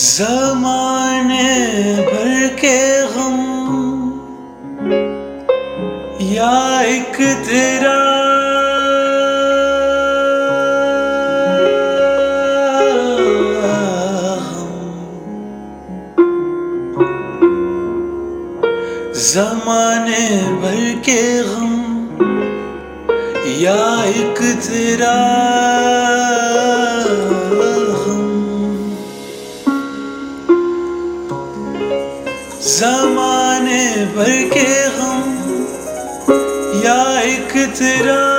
जमाने 0.00 1.48
भर 2.04 2.28
के 2.60 2.78
गम 3.14 3.36
या 6.28 6.54
एक 6.92 7.16
तेरा 7.48 7.98
जमाने 19.32 20.26
भर 20.62 20.80
के 21.08 21.22
गम 21.50 21.76
या 23.62 23.78
एक 24.16 24.40
तेरा 24.66 25.14
भर 34.20 34.42
के 34.52 34.64
हम 34.94 35.28
या 36.84 36.98
एक 37.20 37.52
तेरा 37.78 38.29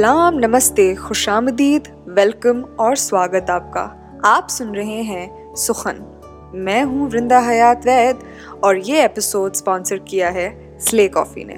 सलाम, 0.00 0.38
नमस्ते, 0.38 0.94
खुशामदीद, 0.94 1.88
वेलकम 2.08 2.60
और 2.80 2.94
स्वागत 2.96 3.50
आपका। 3.50 3.80
आप 4.24 4.46
सुन 4.48 4.68
रहे 4.74 5.02
हैं 5.02 5.54
सुखन। 5.54 6.00
मैं 6.54 6.82
हूँ 6.84 7.08
वृंदा 7.10 7.38
हयात 7.38 7.84
वैद 7.86 8.20
और 8.64 8.78
ये 8.78 9.04
एपिसोड 9.04 9.52
स्पॉन्सर 9.52 9.98
किया 9.98 10.28
है 10.28 10.78
स्ले 10.80 11.08
कॉफ़ी 11.08 11.44
ने। 11.44 11.54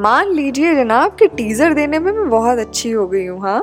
मान 0.00 0.32
लीजिए 0.32 0.74
जनाब 0.74 1.16
कि 1.16 1.26
टीज़र 1.26 1.74
देने 1.74 1.98
में 1.98 2.12
मैं 2.12 2.28
बहुत 2.30 2.58
अच्छी 2.58 2.90
हो 2.90 3.06
गई 3.08 3.24
हूँ 3.26 3.40
हाँ? 3.40 3.60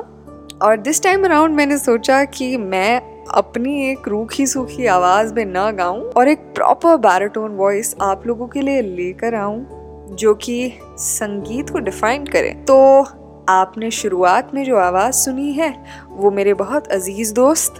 और 0.62 0.76
दिस 0.76 1.02
टाइम 1.02 1.24
अराउंड 1.24 1.54
मैंने 1.54 1.78
सोचा 1.78 2.24
कि 2.24 2.56
मैं 2.56 3.00
अपनी 3.34 3.90
एक 3.90 4.08
रूखी 4.08 4.46
सूखी 4.46 4.86
आवाज़ 4.86 5.34
में 5.34 5.44
ना 5.44 5.70
गाऊं 5.70 6.02
और 6.02 6.28
एक 6.28 6.38
प्रॉपर 6.38 6.96
बैराटोन 6.96 7.56
वॉइस 7.56 7.94
आप 8.02 8.26
लोगों 8.26 8.48
के 8.48 8.60
लिए 8.60 8.82
लेकर 8.82 9.34
आऊँ, 9.34 9.66
जो 10.12 10.34
कि 10.34 10.72
संगीत 10.98 11.70
को 11.70 11.78
डिफाइन 11.78 12.26
करे। 12.26 12.54
तो 12.68 13.06
आपने 13.52 13.90
शुरुआत 13.90 14.50
में 14.54 14.64
जो 14.64 14.76
आवाज़ 14.76 15.14
सुनी 15.14 15.52
है, 15.52 15.84
वो 16.08 16.30
मेरे 16.30 16.54
बहुत 16.54 16.86
अज़ीज़ 16.86 17.34
दोस्त, 17.34 17.74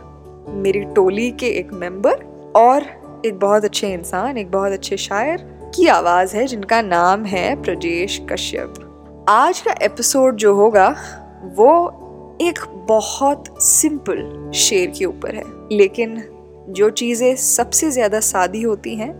मेरी 0.48 0.80
टोली 0.80 1.30
के 1.30 1.46
एक 1.46 1.72
मेंबर 1.72 2.24
और 2.56 2.82
एक 3.26 3.38
बहुत 3.38 3.64
अच्छे 3.64 3.92
इंसान, 3.92 4.38
एक 4.38 4.50
बहुत 4.50 4.72
अच्छे 4.72 4.96
शायर 4.96 5.36
की 5.74 5.86
आवाज़ 5.86 6.36
है, 6.36 6.46
जिनका 6.46 6.82
नाम 6.82 7.24
है 7.24 7.62
प्रजेश 7.62 8.26
कश्यप। 8.32 9.26
आज 9.28 9.60
का 9.60 9.74
एपिसोड 9.82 10.36
जो 10.36 10.54
होगा, 10.54 10.96
वो 11.44 11.98
एक 12.40 12.58
बहुत 12.88 13.62
सिंपल 13.62 14.50
शेर 14.54 14.90
के 14.90 15.04
ऊपर 15.04 15.34
है। 15.34 15.44
लेकिन 15.72 16.22
जो 16.68 16.90
चीज़ें 16.90 17.36
सबसे 17.36 17.90
ज़्यादा 17.90 18.20
सादी 18.20 18.62
होती 18.62 18.94
हैं, 18.94 19.12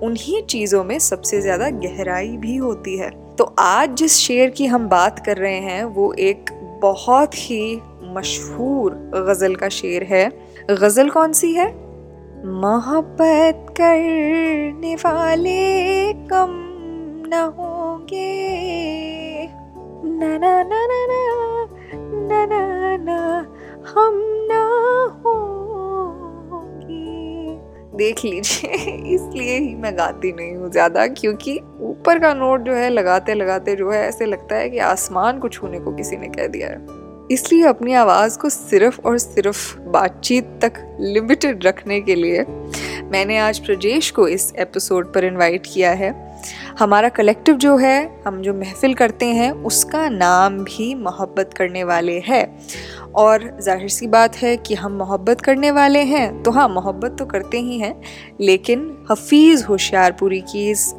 उन्हीं 0.00 0.42
चीज़ों 0.42 0.84
में 0.84 0.98
सबसे 0.98 1.40
ज़्यादा 1.40 1.70
गहराई 1.70 2.36
भी 2.36 2.56
होती 2.56 2.96
है। 2.96 3.25
तो 3.38 3.54
आज 3.58 3.90
जिस 3.90 4.16
शेर 4.16 4.50
की 4.50 4.66
हम 4.66 4.88
बात 4.88 5.26
कर 5.26 5.36
रहे 5.36 5.58
हैं 5.60 5.84
वो 5.84 6.12
एक 6.12 6.50
बहुत 6.82 7.34
ही 7.34 7.80
मशहूर 8.02 8.94
गज़ल 9.14 9.54
का 9.54 9.68
शेर 9.68 10.02
है। 10.02 10.28
गज़ल 10.70 11.10
कौन 11.10 11.32
सी 11.32 11.52
है? 11.52 11.66
मोहब्बत 12.46 13.66
करने 13.70 14.94
वाले 14.94 16.12
कम 16.12 16.48
न 17.28 17.54
होंगे। 17.58 18.32
ना 20.04 20.38
ना 20.38 20.62
ना 20.62 20.86
ना 20.86 21.00
ना 22.28 22.46
ना 22.46 22.96
ना, 22.96 23.38
हम 23.94 24.22
ना 24.52 24.62
होंगे 25.24 25.55
देख 27.96 28.24
लीजिए। 28.24 28.70
इसलिए 29.14 29.58
ही 29.58 29.74
मैं 29.74 29.96
गाती 29.98 30.32
नहीं 30.32 30.54
हूँ 30.56 30.70
ज़्यादा, 30.70 31.06
क्योंकि 31.06 31.58
ऊपर 31.80 32.18
का 32.18 32.34
नोट 32.34 32.60
जो 32.60 32.74
है 32.74 32.90
लगाते 32.90 33.34
लगाते 33.34 33.76
जो 33.76 33.90
है 33.90 34.02
ऐसे 34.08 34.26
लगता 34.26 34.56
है 34.56 34.70
कि 34.70 34.78
आसमान 34.78 35.38
को 35.38 35.48
छूने 35.48 35.80
को 35.80 35.92
किसी 35.92 36.16
ने 36.16 36.28
कह 36.28 36.46
दिया 36.46 36.68
है। 36.68 37.04
इसलिए 37.30 37.62
अपनी 37.62 37.94
आवाज़ 37.94 38.38
को 38.38 38.48
सिर्फ़ 38.48 39.00
और 39.00 39.18
सिर्फ़ 39.18 39.78
बातचीत 39.78 40.58
तक 40.62 40.96
लिमिटेड 41.00 41.66
रखने 41.66 42.00
के 42.00 42.14
लिए 42.14 42.44
मैंने 43.12 43.38
आज 43.38 43.58
प्रजेश 43.58 44.10
को 44.10 44.28
इस 44.28 44.52
एपिसोड 44.58 45.12
पर 45.14 45.24
इनवाइट 45.24 45.66
किया 45.74 45.90
है। 45.90 46.14
हमारा 46.78 47.08
कलेक्टिव 47.08 47.56
जो 47.56 47.76
है, 47.76 48.22
हम 48.26 48.40
जो 48.42 48.54
महफिल 48.54 48.94
करते 48.94 49.26
हैं, 49.26 49.50
उसका 49.50 50.08
नाम 50.08 50.58
भी 50.58 50.94
मोहब्बत 50.94 51.54
करने 51.54 51.84
वाले 51.84 52.18
है। 52.18 52.58
और 53.16 53.50
ज़ाहिर 53.60 53.88
सी 53.88 54.06
बात 54.06 54.36
है 54.36 54.56
कि 54.56 54.74
हम 54.74 54.92
मोहब्बत 54.92 55.40
करने 55.40 55.70
वाले 55.70 56.02
हैं 56.04 56.42
तो 56.42 56.50
हाँ 56.50 56.68
मोहब्बत 56.68 57.16
तो 57.18 57.26
करते 57.26 57.60
ही 57.60 57.78
हैं, 57.78 57.94
लेकिन 58.40 59.06
हफीज़ 59.10 59.64
होशियारपुरी 59.64 60.40
की 60.42 60.68
इस 60.70 60.92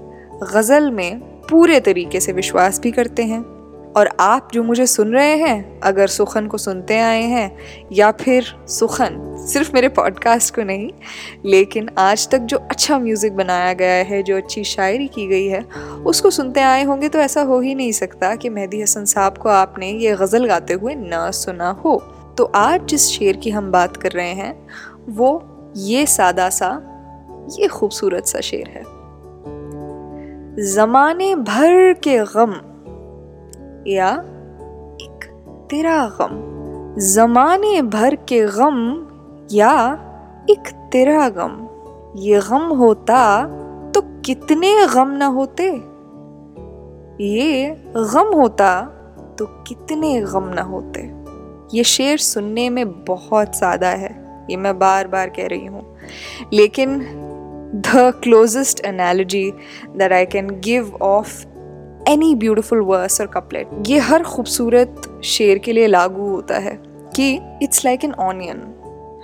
गज़ल 0.44 0.92
में 0.92 1.20
पूरे 1.50 1.80
तरीके 1.80 2.20
से 2.20 2.34
विश्वास 2.34 2.80
भी 2.80 2.92
करते 2.92 3.24
हैं। 3.24 3.42
और 3.96 4.10
आप 4.20 4.50
जो 4.54 4.64
मुझे 4.64 4.88
सुन 4.88 5.14
रहे 5.14 5.36
हैं, 5.36 5.80
अगर 5.80 6.08
सुखन 6.08 6.48
को 6.48 6.58
सुनते 6.58 7.00
आए 7.00 7.22
हैं, 7.22 7.58
या 7.92 8.12
फिर 8.12 8.44
सुखन 8.68 9.24
सिर्फ़ 9.38 9.72
मेरे 9.74 9.90
पॉडकास्ट 9.90 10.56
को 10.56 10.64
नहीं, 10.64 10.90
लेकिन 11.46 11.90
आज 11.98 12.30
तक 12.30 12.38
जो 12.38 12.58
अच्छा 12.58 13.00
म्यूज़िक 13.00 13.34
बनाया 13.34 13.74
गया 13.74 14.04
है, 14.04 14.24
जो 14.24 14.38
अच्छी 14.38 14.64
शायरी 14.64 15.08
की 15.08 15.28
गई 15.28 15.46
है, 15.46 15.62
उसको 16.06 16.30
सुनते 16.30 16.60
आए 16.60 16.84
होंगे 16.84 17.10
तो 17.10 17.20
ऐसा 17.20 17.42
हो 17.42 17.60
ही 17.60 17.76
नहीं 17.76 17.92
सकता 17.92 18.36
कि 18.36 18.50
मेहदी 18.50 18.82
हसन 18.82 19.06
साहब 19.06 19.38
को 19.38 19.50
आपने 19.50 19.92
ये 19.92 20.16
गज़ल 20.16 20.46
गाते 20.46 20.74
हुए 20.74 20.96
ना 20.96 21.32
सुना 21.32 21.70
हो। 21.70 21.98
तो 22.38 22.52
आज 22.56 22.86
जिस 22.86 23.08
शेर 23.08 23.38
की 23.38 23.50
हम 23.50 23.72
बात 23.72 23.98
कर 23.98 24.12
रहे 24.12 24.34
हैं, 24.34 24.68
वो 25.10 25.44
ये 25.78 26.06
सादा 26.06 26.50
सा, 26.50 26.70
ये 27.60 27.68
खूबसूरत 27.68 28.26
सा 28.26 28.40
शेर 28.42 28.68
है। 28.68 28.98
ज़माने 30.66 31.36
भर 31.36 31.94
के 31.94 32.18
गम 32.18 32.67
या 33.88 34.10
एक 35.02 35.26
तेरा 35.72 36.08
गम 36.08 36.36
जमाने 37.00 37.82
भर 37.82 38.16
के 38.16 38.42
गम 38.48 39.08
या 39.52 39.72
एक 40.50 40.68
तेरा 40.92 41.30
गम 41.30 41.68
ये 42.16 42.40
गम 42.40 42.66
होता 42.76 43.46
तो 43.96 44.02
कितने 44.22 44.88
गम 44.88 45.08
न 45.08 45.22
होते? 45.22 45.70
ये 47.24 47.70
गम 47.96 48.34
होता 48.36 48.82
तो 49.40 49.46
कितने 49.46 50.22
गम 50.22 50.50
न 50.54 50.60
होते? 50.60 51.02
ये 51.78 51.84
शेर 51.84 52.18
सुनने 52.18 52.70
में 52.70 53.06
बहुत 53.06 53.56
सादा 53.56 53.90
है, 53.90 54.46
ये 54.50 54.58
मैं 54.58 54.80
बार 54.80 55.08
बार 55.08 55.30
कह 55.30 55.48
रही 55.48 55.66
हूँ। 55.66 55.98
लेकिन 56.54 57.00
the 57.76 58.12
closest 58.24 58.86
analogy 58.86 59.52
that 59.90 60.12
I 60.12 60.26
can 60.26 60.60
give 60.60 60.98
of 61.02 61.46
any 62.08 62.36
beautiful 62.36 62.80
verse 62.80 63.22
और 63.22 63.28
कपलेट 63.28 63.68
ये 63.88 64.00
हर 64.00 64.24
खूबसूरत 64.24 65.22
शेर 65.24 65.58
के 65.58 65.72
लिए 65.72 65.88
लागू 65.88 66.30
होता 66.30 66.58
है 66.58 66.80
कि 67.16 67.40
इट्स 67.64 67.86
लाइक 67.86 68.04
एन 68.04 68.14
ऑनियन 68.14 68.74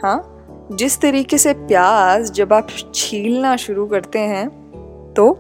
हाँ? 0.04 0.30
जिस 0.72 1.02
तरीके 1.02 1.38
से 1.38 1.54
प्याज 1.54 2.32
जब 2.32 2.54
आप 2.54 2.68
छीलना 2.96 3.56
शुरू 3.56 3.86
करते 3.88 4.20
हैं 4.20 4.50
तो 5.18 5.40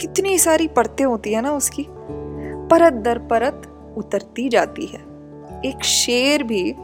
कितनी 0.00 0.38
सारी 0.38 0.68
परतें 0.68 1.04
होती 1.04 1.32
है 1.32 1.40
ना 1.40 1.52
उसकी? 1.52 1.86
परत 2.70 2.92
दर 2.92 3.18
परत 3.18 3.62
उतरती 3.96 4.48
जाती 4.48 4.86
है। 4.86 5.00
एक 5.64 5.84
शेर 5.84 6.42
भी 6.42 6.74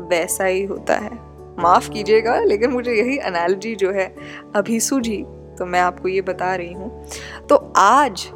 वैसा 0.00 0.44
ही 0.44 0.64
होता 0.64 0.94
है। 0.94 1.10
माफ़ 1.58 1.90
कीजिएगा, 1.90 2.40
लेकिन 2.40 2.70
मुझे 2.70 2.92
यही 2.92 3.16
एनालॉजी 3.16 3.74
जो 3.74 3.92
है, 3.92 4.14
अभी 4.56 4.80
सूझी 4.80 5.24
तो 5.58 5.66
मैं 5.66 5.80
आपको 5.80 6.08
ये 6.08 6.20
बता 6.20 6.54
रही 6.54 6.72
हूँ। 6.72 7.04
तो 7.48 7.72
आज 7.76 8.28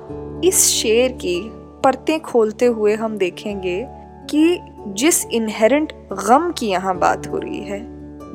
इस 0.44 0.66
शेर 0.66 1.12
की 1.14 1.40
परतें 1.84 2.18
खोलते 2.20 2.66
हुए 2.66 2.94
हम 2.94 3.16
देखेंगे 3.18 3.84
कि 4.30 4.58
जिस 4.94 5.24
इनहेरेंट 5.26 5.92
गम 6.28 6.50
की 6.52 6.66
यहाँ 6.66 6.98
बात 6.98 7.26
हो 7.26 7.38
रही 7.38 7.60
है, 7.60 7.80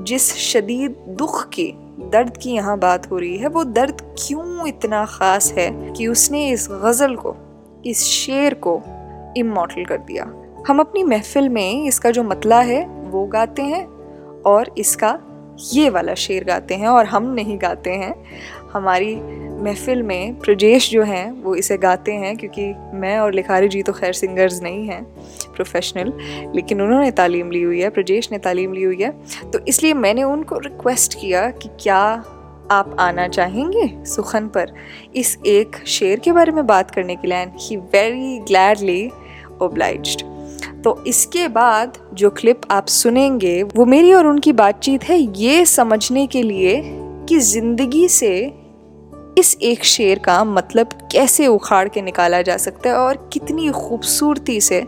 जिस 0.04 0.34
शदीद 0.36 0.96
दुख 1.20 1.44
की 1.50 1.72
दर्द 2.04 2.38
की 2.38 2.52
यहाँ 2.52 2.78
बात 2.80 3.10
हो 3.12 3.18
रही 3.18 3.38
है, 3.38 3.48
वो 3.48 3.64
दर्द 3.64 4.02
क्यों 4.18 4.68
इतना 4.68 5.06
ख़ास 5.06 5.52
है 5.58 5.70
कि 5.94 6.08
उसने 6.08 6.48
इस 6.50 6.68
गज़ल 6.72 7.16
को, 7.16 7.36
इस 7.86 8.04
शेर 8.04 8.54
को 8.54 8.82
इमोटल 9.38 9.86
कर 9.86 9.98
दिया। 9.98 10.24
हम 10.68 10.80
अपनी 10.80 11.04
महफिल 11.04 11.50
में 11.50 11.84
इसका 11.84 12.12
जो 12.12 12.24
मतला 12.24 12.60
है, 12.62 12.86
वो 12.86 13.26
गाते 13.28 13.62
हैं 13.62 13.86
और 14.46 14.74
इसका 14.78 15.18
ये 15.74 15.90
वाला 15.90 16.14
शेर 16.16 16.44
गाते 16.44 16.76
हैं 16.76 16.88
और 16.88 17.06
हम 17.06 17.24
नहीं 17.34 17.58
गाते 17.62 17.92
हैं। 17.92 18.14
हमारी 18.74 19.16
महफिल 19.64 20.02
में 20.04 20.40
प्रजेश 20.40 20.90
जो 20.92 21.04
हैं, 21.04 21.32
वो 21.44 21.56
इसे 21.56 21.78
गाते 21.78 22.12
हैं 22.12 22.36
क्योंकि 22.38 22.74
मैं 22.94 23.18
और 23.20 23.34
लिखारी 23.34 23.68
जी 23.68 23.82
तो 23.84 23.94
खैर 23.94 24.14
सिंगर्स 24.14 24.62
नहीं 24.64 24.88
हैं 24.88 25.04
प्रोफेशनल 25.56 26.14
लेकिन 26.56 26.82
उन्होंने 26.82 27.12
तालीम 27.12 27.52
ली 27.52 27.62
हुई 27.62 27.80
है, 27.82 27.90
प्रजेश 27.90 28.32
ने 28.32 28.38
तालीम 28.38 28.74
ली 28.74 28.84
हुई 28.84 29.02
है। 29.02 29.10
तो 29.52 29.60
इसलिए 29.60 29.94
मैंने 29.94 30.24
उनको 30.24 30.58
रिक्वेस्ट 30.58 31.20
किया 31.22 31.50
कि 31.52 31.70
क्या 31.80 32.24
आप 32.72 32.96
आना 33.00 33.28
चाहेंगे 33.28 33.88
सुखन 34.06 34.48
पर 34.48 34.74
इस 35.16 35.38
एक 35.46 35.76
शेर 35.88 36.20
के 36.20 36.32
बारे 36.32 36.52
में 36.52 36.66
बात 36.68 36.92
करने 36.92 37.16
के 37.16 37.28
लिए? 37.28 37.38
And 37.38 37.52
he 37.60 37.76
very 37.76 38.40
gladly 38.40 39.10
oblige 39.62 40.24
तो 40.84 41.04
इसके 41.08 41.48
बाद 41.48 41.98
जो 42.14 42.30
क्लिप 42.30 42.62
आप 42.72 42.88
सुनेंगे, 42.88 43.64
वो 43.64 43.86
मेरी 43.86 44.14
और 44.14 44.28
उनकी 44.28 44.54
बातचीत 44.54 45.04
है 45.04 45.18
ये 45.18 45.66
समझने 45.66 46.26
के 46.28 46.44
लिए 46.44 46.82
कि 47.30 47.40
ज़िंदगी 47.40 48.08
से 48.08 48.59
इस 49.40 49.56
एक 49.62 49.84
शेर 49.84 50.20
का 50.20 50.44
मतलब 50.44 50.90
कैसे 51.12 51.46
उखाड़ 51.48 51.88
के 51.90 52.02
निकाला 52.02 52.42
जा 52.42 52.56
सकता 52.58 52.90
है 52.90 52.96
और 52.96 53.30
कितनी 53.34 53.70
खूबसूरती 53.70 54.60
से 54.62 54.84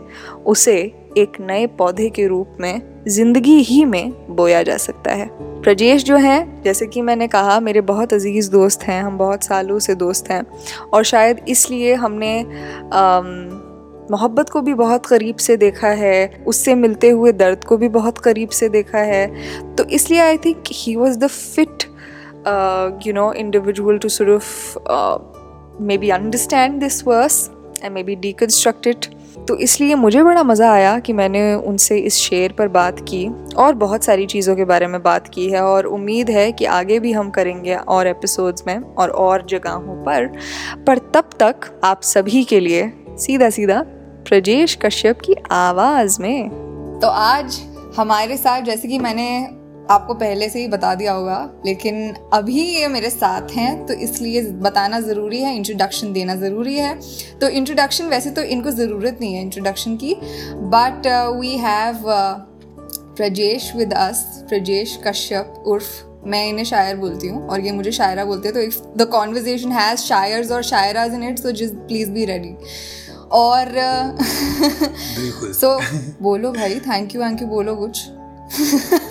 उसे 0.46 0.76
एक 1.18 1.36
नए 1.40 1.66
पौधे 1.78 2.08
के 2.10 2.26
रूप 2.26 2.56
में, 2.60 3.04
ज़िंदगी 3.08 3.56
ही 3.58 3.84
में 3.84 4.12
बोया 4.36 4.62
जा 4.62 4.76
सकता 4.76 5.12
है। 5.12 5.28
प्रजेश 5.62 6.04
जो 6.04 6.16
हैं, 6.16 6.62
जैसे 6.62 6.86
कि 6.86 7.02
मैंने 7.02 7.28
कहा, 7.28 7.58
मेरे 7.60 7.80
बहुत 7.80 8.12
अज़ीज़ 8.12 8.50
दोस्त 8.50 8.82
हैं, 8.82 9.02
हम 9.02 9.18
बहुत 9.18 9.44
सालों 9.44 9.78
से 9.78 9.94
दोस्त 9.94 10.30
हैं 10.30 10.44
और 10.92 11.04
शायद 11.04 11.40
इसलिए 11.48 11.94
हमने 11.94 12.44
मोहब्बत 14.10 14.48
को 14.48 14.60
भी 14.60 14.74
बहुत 14.74 15.06
करीब 15.06 15.36
से 15.36 15.56
देखा 15.56 15.88
है, 15.88 16.44
उससे 16.46 16.74
मिलते 16.74 17.10
हुए 17.10 17.32
दर्द 17.32 17.64
को 17.64 17.76
भी 17.76 17.88
बहुत 17.88 18.18
करीब 18.18 18.48
से 18.50 18.68
देखा 18.68 18.98
है। 18.98 19.74
तो 19.76 19.84
इसलिए 19.84 20.20
I 20.20 20.36
think 20.36 20.64
he 20.72 20.96
was 20.96 21.18
the 21.18 21.26
fit 21.26 21.84
uh, 22.46 22.90
you 23.06 23.12
know 23.12 23.32
individual 23.34 23.98
to 23.98 24.08
sort 24.08 24.30
of 24.30 24.44
uh, 24.86 25.18
maybe 25.80 26.12
understand 26.12 26.82
this 26.82 27.02
verse 27.02 27.50
and 27.82 27.94
maybe 27.94 28.16
deconstruct 28.16 28.86
it. 28.94 29.06
तो 29.48 29.56
इसलिए 29.56 29.94
मुझे 29.94 30.22
बड़ा 30.22 30.42
मज़ा 30.42 30.72
आया 30.72 30.98
कि 30.98 31.12
मैंने 31.12 31.54
उनसे 31.54 31.98
इस 31.98 32.14
शेर 32.14 32.52
पर 32.52 32.68
बात 32.68 33.00
की 33.00 33.30
और 33.54 33.74
बहुत 33.74 34.04
सारी 34.04 34.26
चीज़ों 34.26 34.56
के 34.56 34.64
बारे 34.64 34.86
में 34.86 35.02
बात 35.02 35.28
की 35.28 35.50
है 35.50 35.62
और 35.62 35.84
उम्मीद 35.84 36.30
है 36.30 36.52
कि 36.52 36.64
आगे 36.64 36.98
भी 36.98 37.12
हम 37.12 37.30
करेंगे 37.30 37.74
और 37.74 38.06
एपिसोड्स 38.06 38.62
में 38.66 38.94
और 38.94 39.10
और 39.10 39.46
जगहों 39.46 40.04
पर। 40.04 40.26
पर 40.86 40.98
तब 40.98 41.30
तक 41.40 41.80
आप 41.84 42.02
सभी 42.02 42.44
के 42.44 42.60
लिए 42.60 42.92
सीधा 43.08 43.50
सीधा 43.50 43.84
प्रजेश 44.28 44.78
कश्यप 44.82 45.20
की 45.20 45.34
आवाज़ 45.50 46.22
में। 46.22 46.48
तो 47.02 47.08
आज 47.08 47.60
हमारे 47.96 48.36
साथ 48.36 48.62
जैसे 48.62 48.88
कि 48.88 48.98
मैंने 48.98 49.48
आपको 49.90 50.14
पहले 50.14 50.48
से 50.48 50.60
ही 50.60 50.68
बता 50.68 50.94
दिया 50.94 51.12
होगा 51.12 51.50
लेकिन 51.66 52.14
अभी 52.32 52.62
ये 52.62 52.88
मेरे 52.88 53.10
साथ 53.10 53.50
हैं 53.50 53.86
तो 53.86 53.94
इसलिए 53.94 54.42
बताना 54.42 55.00
ज़रूरी 55.00 55.40
है 55.42 55.56
इंट्रोडक्शन 55.56 56.12
देना 56.12 56.34
ज़रूरी 56.34 56.76
है। 56.76 57.00
तो 57.40 57.48
इंट्रोडक्शन 57.48 58.04
वैसे 58.04 58.30
तो 58.30 58.42
इनको 58.42 58.70
ज़रूरत 58.70 59.18
नहीं 59.20 59.34
है 59.34 59.42
इंट्रोडक्शन 59.42 59.96
की 59.96 60.14
but 60.74 61.06
we 61.40 61.56
have 61.56 62.04
Prajesh 63.16 63.72
with 63.76 63.92
us 63.92 64.44
Prajesh 64.48 64.98
Kashyap 65.06 65.64
उर्फ़ 65.66 65.90
मैं 66.26 66.46
इन्हें 66.48 66.64
शायर 66.64 66.96
बोलती 66.96 67.28
हूँ 67.28 67.46
और 67.48 67.60
ये 67.60 67.72
मुझे 67.72 67.92
शायरा 67.92 68.24
बोलते 68.24 68.48
हैं 68.48 68.54
तो 68.54 68.62
इफ़ 68.62 68.80
द 68.96 69.02
कॉन्वर्जेशन 69.02 69.72
हैज़ 69.72 70.00
शायर्स 70.00 70.50
और 70.50 70.62
शायराज 70.62 71.14
in 71.14 71.22
it 71.22 71.38
so 71.38 71.52
just 71.52 71.74
please 71.74 72.10
be 72.10 72.24
ready 72.24 72.54
और 73.32 73.72
सो 75.52 75.78
so, 75.78 75.84
बोलो 76.22 76.52
भाई 76.52 76.80
थैंक 76.80 77.14
यू 77.14 77.22
थैंक 77.22 77.42
यू 77.42 77.48
बोलो 77.48 77.76
कुछ। 77.76 78.08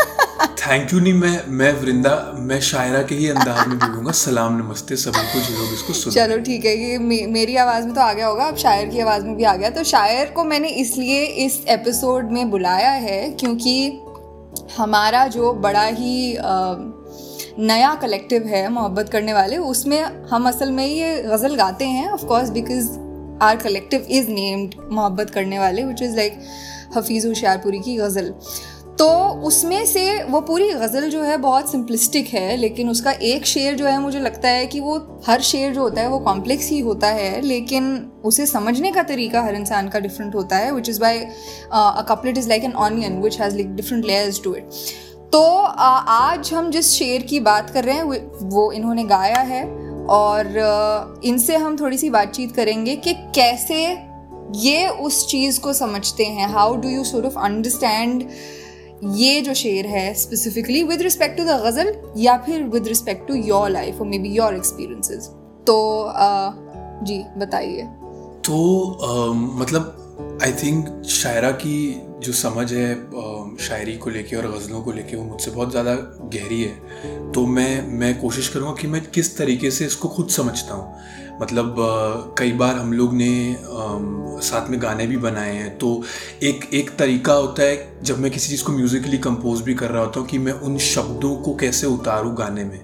थैंक 0.62 0.92
यू 0.94 1.00
नहीं 1.00 1.14
मैं 1.14 1.48
मैं 1.50 1.72
वृंदा 1.74 2.10
मैं 2.40 2.60
शायरा 2.62 3.02
के 3.02 3.16
ही 3.16 3.28
अंदाज 3.28 3.68
में 3.68 3.78
बोलूँगा 3.80 4.12
सलाम 4.12 4.58
नमस्ते 4.58 4.96
सभी 4.96 5.24
को 5.34 5.40
जो 5.40 5.58
लोग 5.58 5.74
इसको 5.74 5.94
सुन 5.94 6.14
चलो 6.14 6.38
ठीक 6.38 6.66
है 6.66 6.76
ये 6.78 6.98
मे, 6.98 7.18
मेरी 7.28 7.56
आवाज़ 7.56 7.86
में 7.86 7.94
तो 7.96 8.02
आ 8.02 8.12
गया 8.14 8.28
होगा 8.28 8.46
अब 8.46 8.58
शायर 8.58 8.90
की 8.90 9.00
आवाज़ 9.00 9.26
में 9.26 9.36
भी 9.36 9.44
आ 9.44 9.56
गया। 9.56 9.70
तो 9.70 9.84
शायर 9.84 10.26
को 10.26 10.44
मैंने 10.44 10.70
इसलिए 10.84 11.24
इस 11.46 11.60
एपिसोड 11.68 12.32
में 12.32 12.50
बुलाया 12.52 12.92
है 13.08 13.30
क्योंकि 13.32 13.74
हमारा 14.78 15.26
जो 15.28 15.54
बड़ा 15.54 15.84
ही 15.84 16.36
आ, 16.36 16.76
नया 17.60 17.94
कलेक्टिव 17.96 18.46
है 18.48 18.68
मोहब्बत 18.70 19.10
करने 19.10 19.34
वाले 19.34 19.58
उसमें 19.58 20.02
हम 20.32 20.48
असल 20.48 20.72
में 20.72 20.86
ये 20.86 21.22
गज़ल 21.24 21.56
गाते 21.56 21.86
हैं 21.86 22.10
of 22.10 22.26
course 22.26 22.50
because 22.50 22.90
our 23.44 23.56
collective 23.56 24.06
is 24.10 24.30
named 24.32 24.76
मोहब्बत 24.92 25.30
करने 25.30 25.60
वाले 25.60 25.84
which 25.84 26.02
is 26.02 26.16
like 26.16 26.40
Hafeez 26.98 27.28
Hoshiarpuri 27.28 27.80
की 27.80 27.96
गज़ल। 27.98 28.34
तो 29.02 29.08
उसमें 29.46 29.86
से 29.86 30.02
वो 30.24 30.40
पूरी 30.42 30.68
गज़ल 30.72 31.10
जो 31.10 31.22
है 31.24 31.38
बहुत 31.38 31.72
सिंपलिस्टिक 31.72 32.28
है 32.28 32.56
लेकिन 32.58 32.90
उसका 32.90 33.12
एक 33.12 33.46
शेर 33.46 33.76
जो 33.76 33.86
है 33.86 33.98
मुझे 34.00 34.20
लगता 34.20 34.50
है 34.50 34.66
कि 34.66 34.80
वो 34.80 34.98
हर 35.28 35.42
शेर 35.42 35.74
जो 35.74 35.82
होता 35.82 36.02
है 36.02 36.10
वो 36.10 36.20
कॉम्प्लेक्स 36.20 36.70
ही 36.70 36.80
होता 36.80 37.08
है 37.10 37.42
लेकिन 37.42 37.88
उसे 38.26 38.46
समझने 38.46 38.92
का 38.92 39.04
तरीका 39.04 39.42
हर 39.42 39.56
इंसान 39.56 39.90
का 39.90 40.00
डिफरेंट 40.00 40.36
होता 40.36 40.58
है 40.58 40.72
which 40.74 40.90
is 40.90 41.00
by 41.02 41.20
a 41.20 42.06
couplet 42.10 42.38
is 42.38 42.50
like 42.50 42.64
an 42.64 42.74
onion 42.80 43.22
which 43.22 43.40
has 43.42 43.56
like 43.56 43.76
different 43.76 44.06
layers 44.06 44.42
to 44.44 44.54
it 44.56 44.70
तो 45.34 45.40
uh, 45.40 46.04
आज 46.10 46.54
हम 46.54 46.72
जिस 46.72 46.92
शेर 46.92 47.22
की 47.24 47.40
बात 47.40 47.70
कर 47.70 47.84
रहे 47.84 47.96
हैं 47.96 48.40
वो 48.50 48.72
इन्होंने 48.72 49.04
गाया 49.08 49.42
है 49.48 49.66
और 50.12 50.46
uh, 50.46 51.26
इनसे 51.26 51.56
हम 51.58 51.80
थोड़ी 51.80 51.98
सी 51.98 52.10
बातचीत 52.12 52.56
करेंगे 52.56 52.96
कि 52.98 53.14
कैसे 53.36 53.84
ये 54.62 54.88
उस 55.02 55.28
चीज़ 55.28 55.60
को 55.60 55.74
समझते 55.74 56.26
हैं 56.30 56.54
how 56.54 56.76
do 56.76 56.90
you 56.90 57.04
sort 57.04 57.26
of 57.26 57.38
understand 57.40 58.28
ये 59.04 59.42
जो 59.42 59.54
शेर 59.54 59.86
है 59.88 60.14
specifically 60.14 60.84
with 60.84 61.02
respect 61.02 61.38
to 61.38 61.44
the 61.44 61.60
ghazal 61.64 61.94
या 62.18 62.38
फिर 62.38 62.64
with 62.64 62.88
respect 62.88 63.28
to 63.28 63.36
your 63.36 63.70
life 63.70 64.02
और 64.02 64.08
मे 64.08 64.20
बी 64.20 64.30
योर 64.30 64.56
एक्सपीरियंसेस 64.56 65.28
तो 65.68 65.80
uh, 66.10 66.52
जी 67.06 67.24
बताइए। 67.38 67.84
तो 68.46 68.58
uh, 69.02 69.36
मतलब 69.62 69.98
आई 70.44 70.52
थिंक 70.54 71.04
शायरा 71.04 71.52
की 71.52 72.02
जो 72.24 72.34
समझ 72.34 72.72
है 72.74 72.94
शायरी 73.60 73.96
को 73.98 74.10
लेके 74.10 74.36
और 74.36 74.48
गज़लों 74.52 74.82
को 74.82 74.92
लेके 74.92 75.16
वो 75.18 75.24
मुझसे 75.24 75.52
बहुत 75.52 75.72
ज़्यादा 75.72 75.94
गहरी 76.34 76.62
है। 76.62 77.32
तो 77.32 77.46
मैं 77.46 77.88
मैं 78.00 78.20
कोशिश 78.22 78.48
करूँगा 78.48 78.74
कि 78.82 78.88
मैं 78.88 79.02
किस 79.06 79.38
तरीके 79.38 79.72
से 79.72 79.86
इसको 79.86 80.08
खुद 80.08 80.28
समझता 80.30 80.74
हूँ। 80.74 81.31
मतलब 81.42 81.76
कई 82.38 82.52
बार 82.54 82.76
हम 82.76 82.94
लोग 82.94 83.14
ने 83.14 83.56
साथ 84.44 84.70
में 84.70 84.82
गाने 84.82 85.08
भी 85.08 85.18
बनाए 85.18 85.56
हैं। 85.56 85.78
तो 85.78 86.02
एक 86.44 86.70
एक 86.74 86.90
तरीका 86.98 87.34
होता 87.34 87.64
है, 87.64 87.76
जब 88.04 88.20
मैं 88.20 88.32
किसी 88.32 88.50
चीज़ 88.50 88.64
को 88.64 88.72
म्यूज़िकली 88.72 89.18
कंपोज 89.20 89.62
भी 89.62 89.74
कर 89.74 89.92
रहा 89.92 90.04
होता 90.04 90.20
हूँ, 90.20 90.28
कि 90.28 90.38
मैं 90.38 90.54
उन 90.54 90.78
शब्दों 90.86 91.36
को 91.36 91.56
कैसे 91.56 91.88
उतारूँ 91.88 92.36
गाने 92.36 92.64
में। 92.64 92.80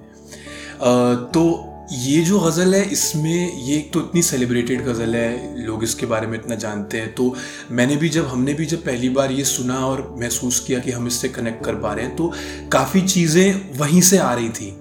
तो 1.31 1.73
ये 1.93 2.21
जो 2.21 2.39
गज़ल 2.39 2.73
है, 2.75 2.83
इसमें 2.83 3.57
ये 3.57 3.75
एक 3.77 3.91
तो 3.93 3.99
इतनी 3.99 4.21
सेलिब्रेटेड 4.21 4.83
गज़ल 4.85 5.15
है, 5.15 5.65
लोग 5.65 5.83
इसके 5.83 6.05
बारे 6.05 6.27
में 6.27 6.37
इतना 6.39 6.55
जानते 6.55 6.97
हैं। 6.97 7.13
तो 7.15 7.33
मैंने 7.71 7.95
भी 7.95 8.09
जब, 8.09 8.27
हमने 8.27 8.53
भी 8.53 8.65
जब 8.65 8.83
पहली 8.85 9.09
बार 9.09 9.31
ये 9.31 9.43
सुना 9.45 9.77
और 9.85 10.15
महसूस 10.19 10.59
किया 10.59 10.79
कि 10.79 10.91
हम 10.91 11.07
इससे 11.07 11.29
कनेक्ट 11.29 11.63
कर 11.65 11.75
पा 11.75 11.93
रहे 11.93 12.05
हैं 12.05 12.15
तो 12.15 12.31
काफ़ी 12.71 13.01
चीज़ें 13.03 13.77
वहीं 13.77 14.01
से 14.01 14.17
आ 14.17 14.33
रही 14.33 14.49
थी। 14.49 14.73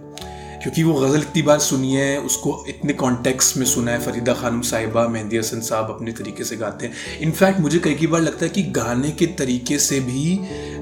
क्योंकि 0.63 0.83
वो 0.83 0.95
गज़ल 0.95 1.21
इतनी 1.21 1.43
बार 1.43 1.59
सुनी 1.59 1.95
है 1.95 2.19
उसको 2.21 2.65
इतने 2.69 2.93
कॉन्टेक्स्ट 2.95 3.57
में 3.57 3.65
सुना 3.67 3.93
है 3.93 4.01
फरीदा 4.01 4.35
खानम 4.35 4.61
साहिबा 4.63 5.07
मेहंदी 5.09 5.37
हसन 5.39 5.61
साहब 5.61 5.91
अपने 5.91 6.13
तरीके 6.13 6.45
से 6.45 6.57
गाते 6.57 6.87
हैं। 6.87 7.19
इनफैक्ट 7.21 7.61
मुझे 7.61 7.79
कई 7.79 7.95
कई 7.95 8.07
बार 8.07 8.21
लगता 8.21 8.45
है 8.45 8.49
कि 8.49 8.63
गाने 8.73 9.11
के 9.11 9.27
तरीके 9.39 9.79
से 9.79 10.01
भी 10.01 10.39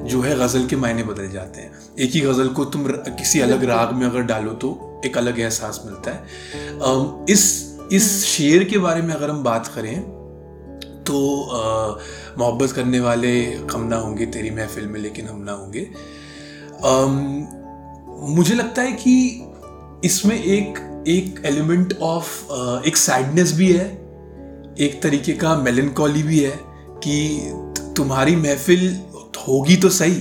जो 0.09 0.21
है 0.23 0.39
गज़ल 0.39 0.67
के 0.67 0.77
मायने 0.77 1.03
बदल 1.03 1.29
जाते 1.31 1.61
हैं। 1.61 1.73
एक 1.99 2.11
ही 2.11 2.21
गज़ल 2.21 2.49
को 2.49 2.65
तुम 2.67 2.87
किसी 2.89 3.41
अलग 3.41 3.65
राग 3.65 3.93
में 3.93 4.07
अगर 4.07 4.23
डालो 4.23 4.53
तो 4.55 5.01
एक 5.07 5.19
अलग 5.19 5.41
एहसास 5.41 5.83
मिलता 5.87 6.11
है। 6.11 7.25
इस 7.31 7.63
इस 7.93 8.25
शेर 8.25 8.65
के 8.65 8.79
बारे 8.79 9.03
में 9.03 9.15
अगर 9.15 9.31
हम 9.31 9.43
बात 9.45 9.67
करें 9.67 10.01
तो 11.05 11.19
मोहब्बत 12.39 12.73
करने 12.73 13.01
वाले 13.01 13.35
कम 13.71 13.81
ना 13.81 13.97
होंगे 13.97 14.27
तेरी 14.27 14.51
महफिल 14.51 14.87
में 14.87 15.01
लेकिन 15.01 15.27
हम 15.27 15.43
ना 15.43 15.53
होंगे। 15.53 15.87
मुझे 18.35 18.55
लगता 18.55 18.83
है 18.83 18.93
कि 18.93 19.44
इसमें 20.05 20.37
एक 20.37 20.79
एक 21.09 21.43
एलिमेंट 21.47 21.93
ऑफ़ 22.03 22.87
एक 22.87 22.97
सैडनेस 22.97 23.53
भी 23.53 23.73
है 23.73 23.87
एक 24.81 25.01
तरीके 25.03 25.33
का 25.33 25.55
मेलनकॉली 25.57 26.23
भी 26.23 26.39
है 26.39 26.59
कि 26.99 27.17
तुम्हारी 27.97 28.37
महफिल 28.37 28.89
होगी 29.39 29.77
तो 29.77 29.89
सही 29.91 30.21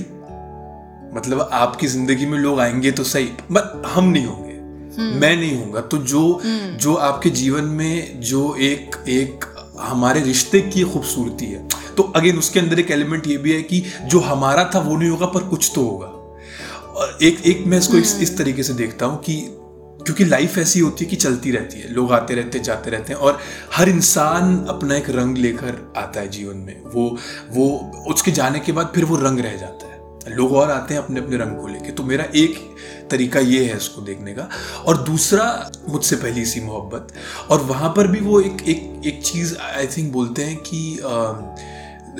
मतलब 1.13 1.49
आपकी 1.53 1.87
ज़िंदगी 1.87 2.25
में 2.25 2.37
लोग 2.39 2.59
आएँगे 2.59 2.91
तो 2.91 3.03
सही 3.03 3.29
बट 3.51 3.85
हम 3.85 4.05
नहीं 4.05 4.25
होंगे 4.25 4.51
हम्म। 4.97 5.19
मैं 5.19 5.35
नहीं 5.35 5.55
होऊँगा 5.55 5.81
तो 5.81 5.97
जो 6.05 6.21
हम्म। 6.43 6.77
जो 6.77 6.93
आपके 7.01 7.29
जीवन 7.29 7.63
में 7.73 8.19
जो 8.21 8.55
एक 8.61 8.95
एक 9.09 9.45
हमारे 9.79 10.21
रिश्ते 10.21 10.61
की 10.63 10.83
खूबसूरती 10.83 11.45
है 11.45 11.67
तो 11.97 12.03
अगेन 12.15 12.37
उसके 12.37 12.59
अंदर 12.59 12.79
एक 12.79 12.91
एलिमेंट 12.91 13.27
ये 13.27 13.37
भी 13.37 13.53
है 13.53 13.61
कि 13.61 13.83
जो 14.05 14.19
हमारा 14.21 14.69
था 14.75 14.79
वो 14.79 14.95
नहीं 14.95 15.09
होगा 15.09 15.25
पर 15.25 15.47
कुछ 15.49 15.71
तो 15.75 15.81
होगा 15.81 16.19
एक 17.21 17.41
एक 17.45 17.63
मैं 17.65 17.77
इसको 17.77 17.97
इस, 17.97 18.15
इस 18.15 18.29
हम्म। 18.29 18.37
तरीके 18.37 18.63
से 18.63 18.73
देखता 18.73 19.05
हूँ 19.05 19.19
कि 19.19 19.35
क्योंकि 20.05 20.25
लाइफ 20.25 20.57
ऐसी 20.57 20.79
होती 20.79 21.05
है 21.05 21.09
कि 21.09 21.15
चलती 21.15 21.51
रहती 21.51 21.79
है 21.79 21.93
लोग 21.93 22.11
आते 22.13 22.33
रहते 22.33 22.59
जाते 22.59 22.89
रहते 22.89 23.13
हैं 23.13 23.19
और 23.19 23.39
हर 23.73 23.89
इंसान 23.89 24.65
अपना 24.65 24.95
एक 24.95 25.09
रंग 25.09 25.37
लेकर 25.37 25.93
आता 25.97 26.19
है 26.19 26.27
जीवन 26.27 26.57
में। 26.57 26.83
वो 26.83 27.17
वो 27.49 27.91
उसके 28.07 28.31
जाने 28.31 28.59
के 28.59 28.71
बाद 28.71 28.91
फिर 28.95 29.05
वो 29.05 29.15
रंग 29.15 29.39
रह 29.39 29.57
जाता 29.57 29.85
है। 29.85 30.35
लोग 30.35 30.53
और 30.53 30.71
आते 30.71 30.93
हैं 30.93 31.01
अपने 31.01 31.19
अपने 31.19 31.37
रंग 31.37 31.57
को 31.57 31.67
लेके। 31.67 31.91
तो 31.91 32.03
मेरा 32.03 32.25
एक 32.35 32.75
तरीका 33.11 33.39
ये 33.39 33.65
है 33.65 33.77
इसको 33.77 34.01
देखने 34.01 34.33
का। 34.33 34.49
और 34.85 34.97
दूसरा 34.97 35.71
मुझसे 35.89 36.15
पहली 36.15 36.45
सी 36.45 36.61
मोहब्बत। 36.61 37.07
और 37.49 37.61
वहाँ 37.61 37.89
पर 37.89 38.07
भी 38.07 38.19
वो 38.19 38.41
एक 38.41 38.57
एक 38.67 39.01
एक 39.05 39.23
चीज़ 39.23 39.55
आई 39.57 39.87
थिंक 39.87 40.13
बोलते 40.13 40.43
हैं 40.43 40.57
कि 40.57 40.99
आ, 40.99 41.09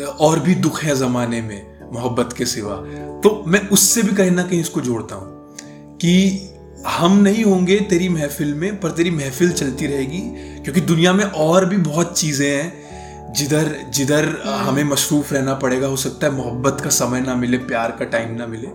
और 0.08 0.40
भी 0.40 0.56
दुख 0.56 0.84
है 0.84 0.96
ज़माने 0.96 1.42
में 1.42 1.92
मोहब्बत 1.94 2.34
के 2.34 2.46
सिवा। 2.46 2.76
तो 3.24 3.44
मैं 3.48 3.68
उससे 3.70 4.04
भी 4.04 4.16
कहीं 4.16 4.32
ना 4.32 4.44
कहीं 4.44 4.62
इसको 4.62 4.82
जोड़ता 4.82 5.16
हूँ 5.16 5.56
कि 5.98 6.50
हम 6.88 7.18
नहीं 7.18 7.44
होंगे 7.44 7.80
तेरी 7.90 8.08
महफिल 8.10 8.54
में 8.54 8.80
पर 8.80 8.92
तेरी 8.92 9.12
महफिल 9.12 9.52
चलती 9.52 9.88
रहेगी 9.88 10.20
क्योंकि 10.64 10.82
दुनिया 10.82 11.14
में 11.14 11.24
और 11.26 11.66
भी 11.66 11.78
बहुत 11.80 12.18
चीज़ें 12.20 12.48
हैं 12.48 13.34
जिधर 13.34 13.76
जिधर 13.94 14.26
हमें 14.46 14.84
मशरूफ 14.84 15.32
रहना 15.34 15.54
पड़ेगा 15.54 15.88
हो 15.88 15.96
सकता 15.98 16.28
है 16.28 16.34
मोहब्बत 16.34 16.82
का 16.82 16.90
समय 16.90 17.22
ना 17.22 17.36
मिले 17.36 17.58
प्यार 17.60 17.96
का 18.00 18.06
टाइम 18.08 18.36
ना 18.36 18.48
मिले। 18.48 18.68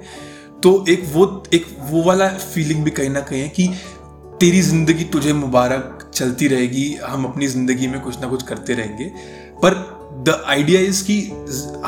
तो 0.63 0.85
एक 0.89 1.05
वो 1.13 1.27
एक 1.55 1.67
वो 1.81 2.03
वाला 2.03 2.29
फीलिंग 2.29 2.83
भी 2.85 2.91
कहीं 2.91 3.11
ना 3.11 3.21
कहीं 3.21 3.41
है 3.43 3.49
कि 3.49 3.69
तेरी 4.41 4.61
ज़िंदगी 4.63 5.05
तुझे 5.05 5.33
मुबारक 5.33 6.11
चलती 6.15 6.49
रहेगी 6.49 6.93
हम 7.05 7.25
अपनी 7.25 7.47
ज़िंदगी 7.47 7.87
में 7.87 8.01
कुछ 8.01 8.21
ना 8.21 8.29
कुछ 8.29 8.43
करते 8.43 8.75
रहेंगे। 8.75 9.05
पर 9.63 9.75
द 10.29 10.43
आइडिया 10.47 10.81
इज़ 10.81 11.05
कि 11.05 11.21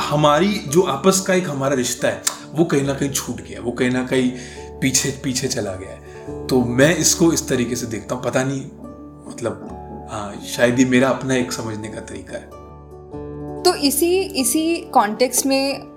हमारी 0.00 0.52
जो 0.68 0.82
आपस 0.90 1.20
का 1.20 1.34
एक 1.34 1.48
हमारा 1.48 1.74
रिश्ता 1.76 2.08
है 2.08 2.22
वो 2.54 2.64
कहीं 2.64 2.82
ना 2.82 2.94
कहीं 2.94 3.10
छूट 3.10 3.40
गया 3.40 3.60
वो 3.60 3.72
कहीं 3.72 3.90
ना 3.90 4.02
कहीं 4.06 4.30
पीछे 4.80 5.10
पीछे 5.24 5.48
चला 5.48 5.74
गया 5.74 5.90
है। 5.90 6.09
तो 6.50 6.61
मैं 6.61 6.97
इसको 6.97 7.33
इस 7.33 7.49
तरीके 7.49 7.76
से 7.76 7.87
देखता 7.87 8.14
हूँ 8.14 8.23
पता 8.25 8.45
नहीं 8.45 8.61
मतलब 9.28 9.69
हाँ 10.11 10.40
शायद 10.47 10.78
ये 10.78 10.85
मेरा 10.85 11.09
अपना 11.09 11.35
एक 11.35 11.52
समझने 11.52 11.88
का 11.88 12.00
तरीका 12.00 12.37
है। 12.37 13.62
तो 13.62 13.75
इसी 13.75 14.21
इसी 14.21 14.76
कॉन्टेक्स्ट 14.76 15.47
में 15.47 15.90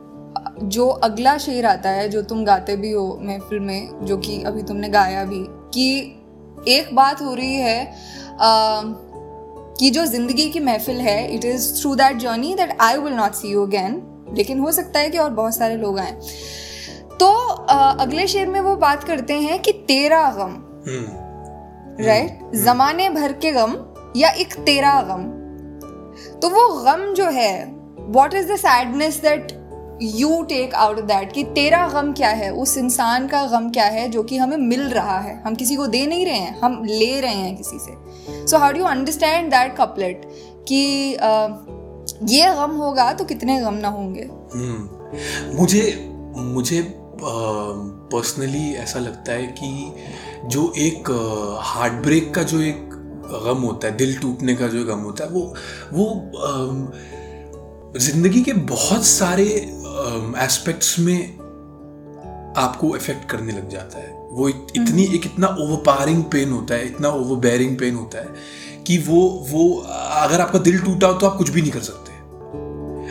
जो 0.63 0.87
अगला 0.87 1.37
शेर 1.37 1.65
आता 1.65 1.89
है 1.89 2.09
जो 2.09 2.21
तुम 2.21 2.43
गाते 2.45 2.75
भी 2.75 2.91
हो 2.91 3.19
महफिल 3.21 3.59
में 3.59 4.05
जो 4.05 4.17
कि 4.17 4.41
अभी 4.43 4.63
तुमने 4.63 4.89
गाया 4.89 5.23
भी 5.25 5.45
कि 5.73 5.87
एक 6.67 6.95
बात 6.95 7.21
हो 7.21 7.33
रही 7.33 7.55
है 7.55 7.85
आ, 7.85 8.81
कि 9.79 9.89
जो 9.89 10.05
ज़िंदगी 10.05 10.49
की 10.49 10.59
महफिल 10.59 10.95
है 10.95 11.35
it 11.35 11.45
is 11.45 11.81
through 11.81 11.95
that 11.95 12.17
journey 12.17 12.55
that 12.55 12.77
I 12.81 12.97
will 12.97 13.13
not 13.13 13.33
see 13.33 13.47
you 13.47 13.65
again 13.65 14.01
लेकिन 14.37 14.59
हो 14.59 14.71
सकता 14.71 14.99
है 14.99 15.09
कि 15.09 15.17
और 15.17 15.29
बहुत 15.29 15.55
सारे 15.55 15.75
लोग 15.75 15.99
आए। 15.99 16.19
तो 17.19 17.27
अगले 17.95 18.27
शेर 18.27 18.47
में 18.47 18.59
वो 18.61 18.75
बात 18.75 19.03
करते 19.03 19.33
हैं 19.33 19.61
कि 19.61 19.71
तेरा 19.71 20.23
गम 20.31 20.55
राइट 20.87 22.31
हम्म। 22.31 22.41
right? 22.41 22.63
जमाने 22.65 23.09
भर 23.09 23.33
के 23.33 23.51
गम 23.51 23.75
या 24.17 24.29
एक 24.29 24.53
तेरा 24.53 25.01
गम? 25.01 25.23
तो 26.39 26.49
वो 26.49 26.67
गम 26.83 27.13
जो 27.13 27.25
है 27.25 27.65
what 27.99 28.33
is 28.33 28.51
the 28.51 28.55
sadness 28.55 29.21
that 29.21 29.51
you 30.01 30.41
take 30.43 30.73
out 30.75 30.97
of 30.97 31.05
that 31.05 31.31
कि 31.31 31.43
तेरा 31.43 31.87
गम 31.87 32.11
क्या 32.13 32.29
है? 32.29 32.51
उस 32.53 32.77
इंसान 32.77 33.27
का 33.27 33.45
गम 33.45 33.69
क्या 33.69 33.85
है 33.85 34.07
जो 34.09 34.23
कि 34.23 34.37
हमें 34.37 34.57
मिल 34.57 34.81
रहा 34.81 35.19
है? 35.19 35.41
हम 35.43 35.55
किसी 35.55 35.75
को 35.75 35.87
दे 35.87 36.05
नहीं 36.07 36.25
रहे 36.25 36.35
हैं 36.35 36.59
हम 36.59 36.83
ले 36.83 37.19
रहे 37.21 37.35
हैं 37.35 37.55
किसी 37.57 37.79
से। 37.79 38.47
So 38.47 38.57
how 38.57 38.71
do 38.71 38.83
understand 38.83 39.51
that 39.51 39.75
couplet 39.75 40.21
कि 40.67 41.13
uh, 41.13 41.51
ये 42.29 42.53
गम 42.55 42.71
होगा 42.71 43.11
तो 43.13 43.25
कितने 43.25 43.59
गम 43.61 43.73
ना 43.73 43.87
होंगे? 43.87 44.27
hmm. 44.55 45.59
मुझे 45.59 46.09
मुझे 46.37 47.02
पर्सनली 48.11 48.71
ऐसा 48.75 48.99
लगता 48.99 49.31
है 49.31 49.47
कि 49.59 49.69
जो 50.47 50.73
एक 50.77 51.11
हार्ट 51.63 51.93
ब्रेक 52.03 52.33
का 52.35 52.43
जो 52.43 52.61
एक 52.61 52.89
गम 53.45 53.61
होता 53.61 53.87
है 53.87 53.95
दिल 53.97 54.17
टूटने 54.19 54.55
का 54.55 54.67
जो 54.67 54.83
गम 54.85 54.99
होता 54.99 55.23
है 55.23 55.29
वो 55.29 55.53
वो 55.93 56.05
ज़िंदगी 57.99 58.41
के 58.41 58.53
बहुत 58.53 59.03
सारे 59.05 59.45
एस्पेक्ट्स 60.43 60.99
में 60.99 61.37
आपको 62.57 62.95
इफ़ेक्ट 62.95 63.29
करने 63.29 63.51
लग 63.51 63.69
जाता 63.69 63.97
है। 63.97 64.11
वो 64.31 64.47
इतनी 64.49 65.03
एक 65.15 65.25
इतना 65.25 65.47
ओवरपारिंग 65.47 66.23
पेन 66.23 66.51
होता 66.51 66.75
है 66.75 66.85
इतना 66.85 67.09
ओवरबेरिंग 67.09 67.77
पेन 67.77 67.95
होता 67.95 68.17
है 68.17 68.29
कि 68.87 68.97
वो 68.97 69.21
वो 69.49 69.63
अगर 69.81 70.41
आपका 70.41 70.59
दिल 70.59 70.79
टूटा 70.79 71.07
हो 71.07 71.13
तो 71.13 71.27
आप 71.27 71.37
कुछ 71.37 71.49
भी 71.49 71.61
नहीं 71.61 71.71
कर 71.71 71.79
सकते। 71.79 72.02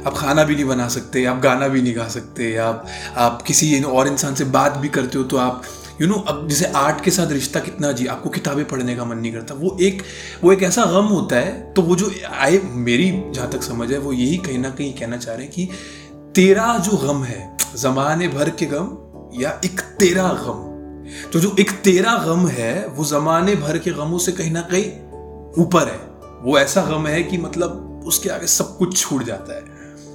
आप 0.06 0.14
खाना 0.14 0.44
भी 0.44 0.54
नहीं 0.54 0.64
बना 0.64 0.88
सकते, 0.88 1.24
आप 1.24 1.40
गाना 1.40 1.68
भी 1.68 1.82
नहीं 1.82 1.96
गा 1.96 2.08
सकते, 2.08 2.56
आप 2.56 2.86
आप 3.16 3.42
किसी 3.42 3.82
और 3.82 4.08
इंसान 4.08 4.34
से 4.34 4.44
बात 4.50 4.76
भी 4.76 4.88
करते 4.88 5.18
हो 5.18 5.24
तो 5.24 5.36
आप 5.36 5.62
यू 6.00 6.06
नो 6.08 6.14
अब 6.28 6.46
जैसे 6.48 6.66
आर्ट 6.76 7.00
के 7.04 7.10
साथ 7.10 7.32
रिश्ता 7.32 7.60
कितना 7.60 7.90
जी 7.92 8.06
आपको 8.06 8.30
किताबें 8.30 8.64
पढ़ने 8.64 8.94
का 8.96 9.04
मन 9.04 9.16
नहीं 9.16 9.32
करता। 9.32 9.54
वो 9.54 9.76
एक 9.80 10.02
वो 10.44 10.52
एक 10.52 10.62
ऐसा 10.62 10.84
गम 10.84 11.06
होता 11.06 11.36
है 11.36 11.72
तो 11.72 11.82
वो 11.82 11.96
जो 11.96 12.10
आए, 12.30 12.58
मेरी 12.58 13.10
जहाँ 13.30 13.50
तक 13.50 13.62
समझ 13.62 13.90
है, 13.92 13.98
वो 13.98 14.12
यही 14.12 14.36
कहीं 14.38 14.58
ना 14.58 14.70
कहीं 14.70 14.92
कहना 14.92 15.16
चाह 15.16 15.34
रहे 15.34 15.44
हैं 15.44 15.52
कि 15.54 15.68
तेरा 16.34 16.76
जो 16.78 16.96
गम 16.98 17.22
है, 17.24 17.56
जमाने 17.76 18.28
भर 18.28 18.50
के 18.50 18.66
गम 18.66 19.40
या 19.40 19.60
एक 19.64 19.80
तेरा 19.98 20.28
गम? 20.38 20.68
तो 21.32 21.40
जो 21.40 21.54
एक 21.60 21.70
तेरा 21.84 22.16
गम 22.18 22.46
है, 22.48 22.86
वो 22.86 23.04
जमाने 23.04 23.54
भर 23.56 23.78
के 23.78 23.90
गमों 23.92 24.18
से 24.18 24.32
कहीं 24.32 24.50
ना 24.52 24.60
कहीं 24.72 24.84
ऊपर 25.62 25.88
है। 25.88 26.00
वो 26.42 26.58
ऐसा 26.58 26.82
गम 26.82 27.06
है 27.06 27.22
कि 27.22 27.38
मतलब 27.38 28.02
उसके 28.06 28.30
आगे 28.30 28.46
सब 28.46 28.76
कुछ 28.78 28.96
छूट 28.98 29.24
जाता 29.24 29.56
है। 29.56 29.71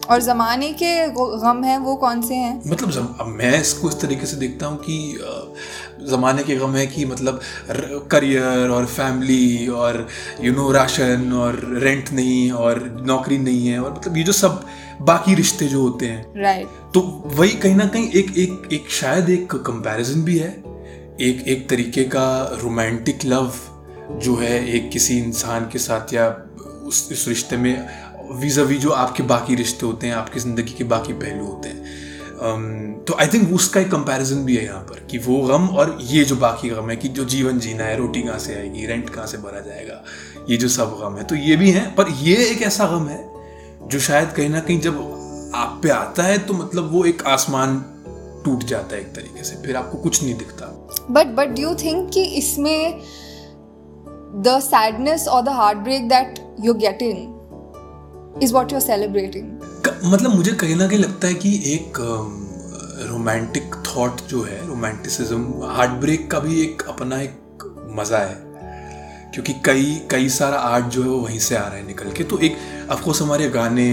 और 0.10 0.22
ज़माने 0.22 0.72
के 0.74 0.92
गम 1.10 1.64
हैं 1.64 1.78
वो 1.78 1.96
कौन 1.96 2.22
से 2.22 2.36
हैं? 2.36 2.62
मतलब 2.68 2.92
जम, 2.92 3.08
अब 3.20 3.28
मैं 3.28 3.62
इसको 3.62 3.90
इस 3.90 4.00
तरीके 4.02 4.26
से 4.26 4.38
देखता 4.38 4.66
हूँ 4.66 4.78
कि 4.78 5.20
ज़माने 6.10 6.44
के 6.44 6.56
गम 6.56 6.76
है 6.76 6.88
कि 6.88 7.06
मतलब 7.06 7.40
करियर 8.12 8.70
और 8.70 8.86
फैमिली 8.86 9.68
और 9.68 10.08
यू 10.42 10.54
नो 10.54 10.72
राशन 10.72 11.34
और 11.34 11.60
रेंट 11.84 12.12
नहीं 12.14 12.52
और 12.52 13.04
नौकरी 13.06 13.38
नहीं 13.38 13.68
है 13.68 13.80
और 13.80 13.94
मतलब 13.94 14.18
ये 14.18 14.24
जो 14.24 14.32
सब 14.32 14.66
बाकी 15.02 15.36
रिश्ते 15.36 15.68
जो 15.68 15.82
होते 15.82 16.06
हैं। 16.06 16.42
Right 16.42 16.68
right. 16.68 16.94
तो 16.94 17.02
वही 17.26 17.50
कहीं 17.50 17.76
ना 17.76 17.86
कहीं 17.86 18.10
एक 18.10 18.38
एक 18.38 18.70
एक 18.74 18.90
शायद 18.92 19.30
एक 19.30 19.56
कंपैरिजन 19.56 20.22
भी 20.22 20.38
है। 20.38 20.52
एक 21.22 21.44
एक 21.48 21.70
तरीके 21.70 22.04
का 22.04 22.28
रोमांटिक 22.64 23.26
लव 23.26 23.54
जो 24.12 24.36
है 24.36 24.68
एक 24.76 24.90
किसी 24.90 25.18
इंसान 25.18 25.70
के 25.72 25.80
साथ 25.80 26.14
या 26.14 26.28
उस 26.84 27.10
इस 27.12 27.28
रिश्ते 27.28 27.58
में 27.58 27.74
वीज़ावी 28.32 28.78
जो 28.78 28.90
आपके 28.92 29.24
बाकी 29.26 29.56
रिश्ते 29.56 29.86
होते 29.86 30.08
हैं, 30.08 30.14
आपकी 30.16 30.40
ज़िंदगी 30.40 30.74
के 30.74 30.84
बाकी 30.86 31.14
पहलू 31.16 31.46
होते 31.46 31.70
हैं। 31.70 32.06
तो 33.08 33.14
आई 33.14 33.28
थिंक 33.28 33.54
उसका 33.54 33.80
एक 33.82 33.90
कंपैरिजन 33.92 34.44
भी 34.46 34.56
है 34.56 34.64
यहाँ 34.66 34.82
पर 34.82 35.06
कि 35.12 35.18
वो 35.18 35.38
गम 35.44 35.68
और 35.70 35.98
ये 36.02 36.24
जो 36.24 36.36
बाकी 36.38 36.70
गम 36.70 36.90
है 36.90 36.96
कि 36.96 37.08
जो 37.10 37.26
जीवन 37.26 37.60
जीना 37.60 37.84
है, 37.84 37.98
रोटी 37.98 38.22
कहाँ 38.22 38.38
से 38.40 38.56
आएगी 38.56 38.86
रेंट 38.86 39.10
कहाँ 39.10 39.28
से 39.28 39.38
भरा 39.38 39.60
जाएगा, 39.62 40.04
ये 40.50 40.58
जो 40.58 40.68
सब 40.70 40.98
गम 41.02 41.18
है 41.18 41.24
तो 41.24 41.36
ये 41.36 41.56
भी 41.56 41.72
है, 41.72 41.86
पर 41.96 42.10
ये 42.22 42.36
एक 42.46 42.62
ऐसा 42.64 42.88
गम 42.88 43.08
है 43.08 43.24
जो 43.84 44.00
शायद 44.00 44.32
कहीं 44.32 44.50
ना 44.50 44.60
कहीं 44.60 44.80
जब 44.80 45.00
आप 45.56 45.80
पे 45.84 45.90
आता 45.90 46.24
है 46.24 46.38
तो 46.40 46.54
मतलब 46.54 46.92
वो 46.92 47.04
एक 47.06 47.24
आसमान 47.28 47.80
टूट 48.46 48.64
जाता 48.64 48.96
है 48.96 49.02
एक 49.02 49.14
तरीके 49.16 49.44
से, 49.44 49.56
फिर 49.58 49.76
आपको 49.76 49.98
कुछ 49.98 50.22
नहीं 50.24 50.36
दिखता। 50.36 50.66
बट 51.12 51.28
बट 51.36 51.56
डू 51.56 51.74
थिंक 51.76 52.10
कि 52.14 52.24
इसमें 52.38 53.02
द 54.38 54.60
सैडनेस 54.64 55.28
और 55.28 55.42
the 55.44 55.50
heartbreak 55.80 56.08
that 56.10 56.40
you 56.60 56.74
getting 56.76 57.36
is 58.44 58.54
what 58.54 58.72
you're 58.72 58.82
celebrating 58.82 59.46
मतलब 60.04 60.36
मुझे 60.36 60.52
कहीं 60.52 60.76
ना 60.76 60.88
कहीं 60.88 61.00
लगता 61.00 61.28
है 61.28 61.34
कि 61.34 61.54
एक 61.66 61.98
रोमांटिक 63.10 63.76
um, 63.76 63.88
थॉट 63.88 64.22
जो 64.30 64.44
है 64.44 64.66
रोमांटिसिज्म 64.68 65.70
हार्ट 65.70 65.92
ब्रेक 65.92 66.30
का 66.32 66.40
भी 66.40 66.62
एक 66.62 66.82
अपना 66.90 67.22
एक 67.22 67.64
मज़ा 68.00 68.18
है। 68.18 68.46
क्योंकि 69.34 69.54
कई 69.66 70.02
कई 70.12 70.30
सारा 70.30 70.58
आर्ट 70.58 70.86
जो 70.86 71.04
है 71.04 71.10
वो 71.10 71.18
वहीं 71.18 71.40
से 71.40 71.56
आ 71.56 71.66
रहा 71.68 71.78
है 71.78 71.86
निकल 71.88 72.12
के। 72.12 72.24
तो 72.24 72.38
एक 72.40 72.58
अफकोर्स 72.90 73.22
हमारे 73.22 73.50
गाने 73.50 73.88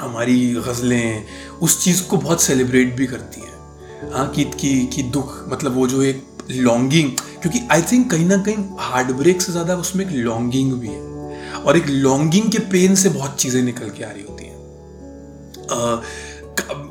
हमारी 0.00 0.54
गज़लें 0.54 1.24
उस 1.62 1.82
चीज़ 1.84 2.02
को 2.02 2.16
बहुत 2.16 2.42
सेलिब्रेट 2.42 2.94
भी 2.96 3.06
करती 3.06 3.40
हैं। 3.40 4.12
हाँ 4.12 4.28
कि 4.30 4.44
कि 4.44 4.86
कि 4.86 5.02
दुख 5.02 5.44
मतलब 5.48 5.74
वो 5.74 5.86
जो 5.88 6.02
एक 6.02 6.26
लॉन्गिंग 6.50 7.10
क्योंकि 7.42 7.60
आई 7.72 7.82
थिंक 7.82 8.10
कहीं 8.10 8.26
ना 8.26 8.36
कहीं 8.36 8.64
हार्ट 8.80 9.10
ब्रेक 9.12 9.42
से 9.42 9.52
ज़्यादा 9.52 9.76
उसमें 9.76 10.04
एक 10.06 10.12
लॉन्गिंग 10.12 10.72
भी 10.72 10.88
है। 10.88 11.17
और 11.68 11.76
एक 11.76 11.86
लॉन्गिंग 11.88 12.50
के 12.52 12.58
पेन 12.72 12.94
से 12.94 13.08
बहुत 13.08 13.36
चीज़ें 13.40 13.62
निकल 13.62 13.90
के 13.90 14.04
आ 14.04 14.10
रही 14.10 14.22
होती 14.22 14.44
हैं। 14.44 14.56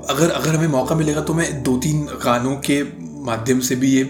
अगर 0.10 0.32
अगर 0.32 0.56
हमें 0.56 0.68
मौका 0.68 0.96
मिलेगा 0.96 1.22
तो 1.22 1.34
मैं 1.34 1.64
दो 1.64 1.78
तीन 1.78 2.06
गानों 2.24 2.56
के 2.70 2.82
माध्यम 3.26 3.60
से 3.60 3.76
भी 3.76 3.92
ये 3.92 4.04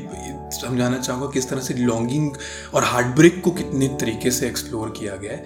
समझाना 0.53 0.97
चाहूँगा 0.97 1.27
किस 1.27 1.50
तरह 1.50 1.62
से 1.62 1.74
लॉन्गिंग 1.74 2.31
और 2.74 2.83
हार्ट 2.83 3.07
ब्रेक 3.15 3.41
को 3.43 3.51
कितने 3.51 3.88
तरीके 4.01 4.31
से 4.31 4.47
एक्सप्लोर 4.47 4.93
किया 5.00 5.15
गया 5.15 5.31
है। 5.31 5.45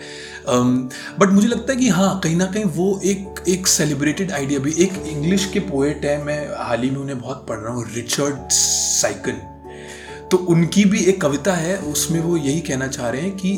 बट 1.19 1.29
मुझे 1.29 1.47
लगता 1.47 1.73
है 1.73 1.79
कि 1.79 1.87
हाँ 1.89 2.19
कहीं 2.23 2.35
ना 2.35 2.45
कहीं 2.45 2.65
वो 2.65 2.99
एक 3.03 3.43
एक 3.49 3.67
सेलिब्रेटेड 3.67 4.31
आइडिया 4.31 4.59
भी, 4.59 4.71
एक 4.73 4.93
इंग्लिश 5.07 5.45
के 5.53 5.59
पोएट 5.59 6.05
है, 6.05 6.23
मैं 6.23 6.47
हाल 6.57 6.81
ही 6.83 6.89
में 6.89 6.97
उन्हें 6.97 7.19
बहुत 7.19 7.45
पढ़ 7.49 7.59
रहा 7.59 7.73
हूँ 7.73 7.85
रिचर्ड 7.93 8.49
साइकन 8.51 9.41
तो 10.31 10.37
उनकी 10.37 10.85
भी 10.85 10.99
एक 10.99 11.21
कविता 11.21 11.53
है 11.53 11.77
उसमें 11.77 12.19
वो 12.19 12.37
यही 12.37 12.61
कहना 12.61 12.87
चाह 12.87 13.09
रहे 13.09 13.21
हैं 13.21 13.31
कि 13.31 13.53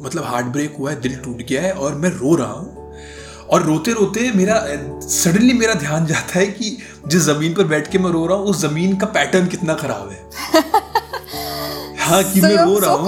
मतलब 0.00 0.24
हार्ट 0.24 0.46
ब्रेक 0.46 0.76
हुआ 0.78 0.90
है 0.90 1.00
दिल 1.00 1.16
टूट 1.16 1.36
गया 1.36 1.62
है 1.62 1.72
और 1.72 1.94
मैं 1.94 2.08
रो 2.08 2.34
रहा 2.34 2.52
हूँ। 2.52 2.94
और 3.50 3.62
रोते 3.62 3.92
रोते 3.92 4.32
मेरा 4.32 4.66
सडनली 5.00 5.52
मेरा 5.52 5.74
ध्यान 5.74 6.06
जाता 6.06 6.38
है 6.38 6.46
कि 6.46 6.78
जिस 7.06 7.22
ज़मीन 7.22 7.54
पर 7.54 7.64
बैठ 7.64 7.90
के 7.90 7.98
मैं 7.98 8.10
रो 8.10 8.26
रहा 8.26 8.36
हूँ 8.36 8.46
उस 8.46 8.60
ज़मीन 8.60 8.96
का 8.96 9.06
पैटर्न 9.06 9.46
कितना 9.46 9.74
खराब 9.74 10.10
है। 10.10 10.30
हाँ 11.98 12.24
कि 12.24 12.40
so 12.40 12.46
मैं 12.46 12.56
रो 12.56 12.78
रहा 12.78 12.90
हूँ। 12.90 13.04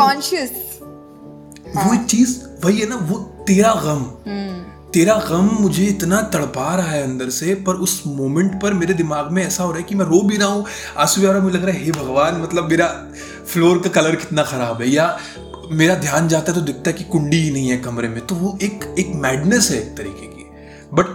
वो 1.76 1.94
एक 1.94 2.06
चीज़ 2.06 2.40
वही 2.64 2.78
है 2.78 2.88
ना 2.88 2.96
वो 2.96 3.18
तेरा 3.18 3.74
गम। 3.84 4.00
hmm. 4.00 4.73
तेरा 4.94 5.14
गम 5.28 5.48
मुझे 5.60 5.84
इतना 5.84 6.20
तड़पा 6.34 6.74
रहा 6.76 6.90
है 6.90 7.02
अंदर 7.02 7.30
से, 7.30 7.54
पर 7.56 7.74
उस 7.76 8.02
मोमेंट 8.06 8.60
पर 8.62 8.74
मेरे 8.74 8.94
दिमाग 8.94 9.30
में 9.32 9.42
ऐसा 9.44 9.64
हो 9.64 9.70
रहा 9.70 9.78
है 9.78 9.84
कि 9.84 9.94
मैं 9.94 10.04
रो 10.06 10.20
भी 10.22 10.36
रहा 10.36 10.48
हूँ। 10.48 10.64
आँसू 10.96 11.20
भी 11.20 11.26
आ 11.26 11.30
रहा 11.32 11.42
मुझे 11.42 11.56
लग 11.58 11.64
रहा 11.64 11.74
है, 11.74 11.84
हे 11.84 11.92
भगवान 11.92 12.40
मतलब 12.42 12.68
मेरा 12.70 12.86
फ्लोर 13.46 13.78
का 13.78 13.90
कलर 13.90 14.16
कितना 14.16 14.42
खराब 14.42 14.82
है। 14.82 14.88
या 14.90 15.06
मेरा 15.70 15.94
ध्यान 15.96 16.28
जाता 16.28 16.52
है 16.52 16.58
तो 16.58 16.64
दिखता 16.64 16.90
है 16.90 16.96
कि 16.96 17.04
कुंडी 17.04 17.36
ही 17.36 17.50
नहीं 17.50 17.68
है 17.68 17.76
कमरे 17.78 18.08
में। 18.08 18.20
तो 18.26 18.34
वो 18.34 18.56
एक 18.62 18.84
एक 18.98 19.10
मैडनेस 19.16 19.70
है 19.70 19.78
एक 19.78 19.96
तरीके 19.96 20.26
की। 20.26 20.44
But 20.94 21.06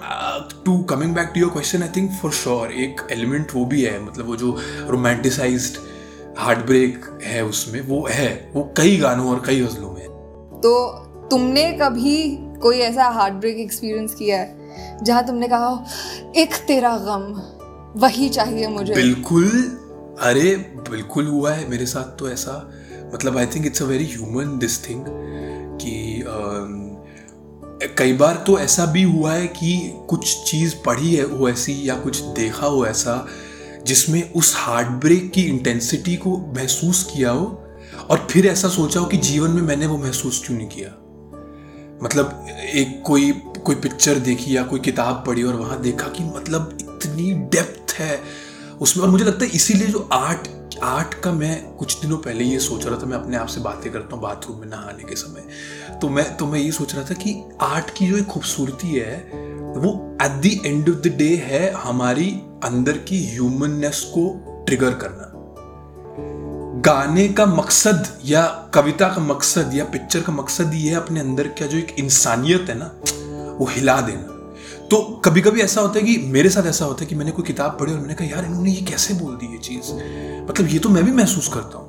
to 0.65 0.77
coming 0.89 1.13
back 1.15 1.31
to 1.36 1.39
your 1.41 1.50
question 1.50 1.83
I 1.83 1.89
think 1.95 2.12
for 2.21 2.31
sure 2.33 2.71
एक 2.83 3.07
एलिमेंट 3.12 3.55
वो 3.55 3.65
भी 3.65 3.81
है 3.81 4.03
मतलब 4.03 4.27
वो 4.27 4.36
जो 4.36 4.57
रोमांटिसाइज्ड 4.89 5.77
हार्ट 6.38 6.65
ब्रेक 6.65 7.05
है 7.24 7.43
उसमें 7.45 7.81
वो 7.81 8.05
है, 8.12 8.51
वो 8.53 8.74
कई 8.77 8.98
गानों 8.98 9.29
और 9.29 9.41
कई 9.45 9.59
गजलों 9.59 9.91
में 9.91 10.07
तो 10.62 10.75
तुमने 11.31 11.71
कभी 11.81 12.19
कोई 12.61 12.79
ऐसा 12.79 13.03
हार्ट 13.03 13.33
ब्रेक 13.33 13.57
एक्सपीरियंस 13.57 14.15
किया 14.15 14.39
है, 14.39 14.57
जहाँ 15.03 15.25
तुमने 15.27 15.47
कहा, 15.47 15.85
एक 16.35 16.55
तेरा 16.67 16.97
गम, 16.97 17.25
वही 18.01 18.29
चाहिए 18.29 18.67
मुझे 18.67 18.93
बिल्कुल, 18.93 19.49
अरे, 20.21 20.55
बिल्कुल 20.89 21.27
हुआ 21.27 21.51
है 21.51 21.69
मेरे 21.69 21.85
साथ 21.85 22.17
तो 22.19 22.29
ऐसा। 22.29 22.71
मतलब 23.13 23.37
I 23.37 23.45
think 23.45 23.65
it's 23.65 23.81
a 23.81 23.85
very 23.85 24.05
human 24.05 24.57
this 24.57 24.89
thing 24.89 25.05
कि 25.81 26.23
कई 27.97 28.13
बार 28.13 28.43
तो 28.47 28.59
ऐसा 28.59 28.85
भी 28.85 29.03
हुआ 29.03 29.33
है 29.33 29.47
कि 29.47 29.93
कुछ 30.09 30.43
चीज़ 30.43 30.75
पढ़ी 30.85 31.15
है 31.15 31.25
वो 31.25 31.49
ऐसी 31.49 31.89
या 31.89 31.95
कुछ 31.95 32.21
देखा 32.21 32.67
हो 32.67 32.85
ऐसा, 32.85 33.25
जिसमें 33.85 34.33
उस 34.33 34.53
हार्ट 34.57 34.87
ब्रेक 34.87 35.31
की 35.31 35.43
इंटेंसिटी 35.43 36.15
को 36.15 36.37
महसूस 36.55 37.03
किया 37.13 37.31
हो 37.31 37.45
और 38.09 38.27
फिर 38.31 38.48
ऐसा 38.48 38.67
सोचा 38.67 39.00
हो 39.00 39.05
कि 39.05 39.17
जीवन 39.17 39.51
में 39.51 39.61
मैंने 39.61 39.87
वो 39.87 39.98
महसूस 39.98 40.43
क्यों 40.45 40.57
नहीं 40.57 40.67
किया। 40.67 40.89
मतलब 42.03 42.48
एक 42.74 43.01
कोई 43.05 43.31
कोई 43.66 43.75
पिक्चर 43.75 44.20
देखी 44.20 44.55
या 44.57 44.64
कोई 44.64 44.79
किताब 44.79 45.24
पढ़ी 45.27 45.44
और 45.44 45.55
वहाँ 45.55 45.81
देखा 45.81 46.07
कि 46.07 46.24
मतलब 46.25 46.77
इतनी 46.81 47.31
डेप्थ 47.53 47.94
है। 47.94 48.20
उसमें 48.81 49.03
और 49.03 49.09
मुझे 49.09 49.25
लगता 49.25 49.46
है 49.46 49.51
इसीलिए 49.51 49.88
जो 49.88 50.07
आर्ट 50.14 50.48
आर्ट 50.83 51.14
का 51.14 51.31
मैं 51.31 51.75
कुछ 51.75 52.01
दिनों 52.01 52.18
पहले 52.18 52.44
ये 52.44 52.59
सोच 52.59 52.85
रहा 52.85 52.98
था, 52.98 53.05
मैं 53.05 53.18
अपने 53.18 53.38
आप 53.38 53.48
से 53.48 53.62
बातें 53.62 53.92
करता 53.92 54.16
हूँ 54.16 54.24
बाथरूम 54.24 54.59
में 54.59 54.68
नहाने 54.68 55.03
के 55.03 55.16
समय। 55.16 55.44
तो 56.01 56.09
मैं 56.09 56.25
तो 56.38 56.46
मैं 56.46 56.59
ये 56.59 56.72
सोच 56.72 56.96
रहा 56.96 57.03
था 57.03 57.14
कि 57.14 57.35
आर्ट 57.62 57.90
की 57.90 58.07
जो 58.07 58.18
एक 58.18 58.25
खूबसूरती 58.25 58.88
है, 58.88 59.18
वो 59.75 60.18
at 60.22 60.42
the 60.42 60.66
end 60.66 60.90
of 60.90 60.98
the 60.98 61.14
day 61.18 61.35
है 61.46 61.72
हमारी 61.74 62.29
अंदर 62.64 62.98
की 62.98 63.25
ह्यूमननेस 63.31 64.01
को 64.16 64.29
ट्रिगर 64.68 64.94
करना। 64.94 65.28
गाने 66.79 67.27
का 67.27 67.46
मकसद 67.46 68.20
या 68.25 68.46
कविता 68.74 69.07
का 69.07 69.22
मकसद 69.22 69.72
या 69.74 69.85
पिक्चर 69.85 70.22
का 70.22 70.33
मकसद 70.33 70.72
ये 70.74 70.89
है 70.89 70.96
अपने 70.96 71.20
अंदर 71.20 71.48
का 71.48 71.65
जो 71.65 71.77
एक 71.77 71.96
इंसानियत 72.00 72.65
है 72.70 72.77
ना, 72.77 72.85
वो 73.59 73.65
हिला 73.70 74.01
देना। 74.01 74.55
तो 74.87 75.22
कभी 75.25 75.42
कभी 75.42 75.61
ऐसा 75.61 75.81
होता 75.81 76.00
है 76.00 76.05
कि 76.05 76.18
मेरे 76.18 76.50
साथ 76.50 76.63
ऐसा 76.63 76.85
होता 76.85 77.03
है 77.03 77.07
कि 77.07 77.15
मैंने 77.15 77.31
कोई 77.31 77.46
किताब 77.46 77.77
पढ़ी 77.79 77.94
और 77.94 78.00
मैंने 78.00 78.13
कहा, 78.13 78.27
यार, 78.27 78.46
इन्होंने 78.46 78.72
ये 78.72 78.81
कैसे 78.81 79.13
बोल 79.13 79.35
दी 79.35 79.51
ये 79.51 79.57
चीज़? 79.57 79.94
मतलब 80.50 80.68
ये 80.68 80.79
तो 80.79 80.89
मैं 80.89 81.05
भी 81.05 81.11
महसूस 81.11 81.48
करता 81.48 81.77
हूँ। 81.77 81.87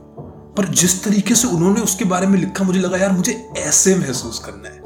पर 0.55 0.65
जिस 0.65 1.05
तरीके 1.05 1.35
से 1.35 1.49
उन्होंने 1.49 1.81
उसके 1.81 2.05
बारे 2.05 2.27
में 2.27 2.39
लिखा, 2.39 2.65
मुझे 2.65 2.81
लगा, 2.81 2.97
यार, 2.97 3.13
मुझे 3.13 3.49
ऐसे 3.57 3.95
महसूस 3.95 4.39
करना 4.39 4.69
है। 4.69 4.81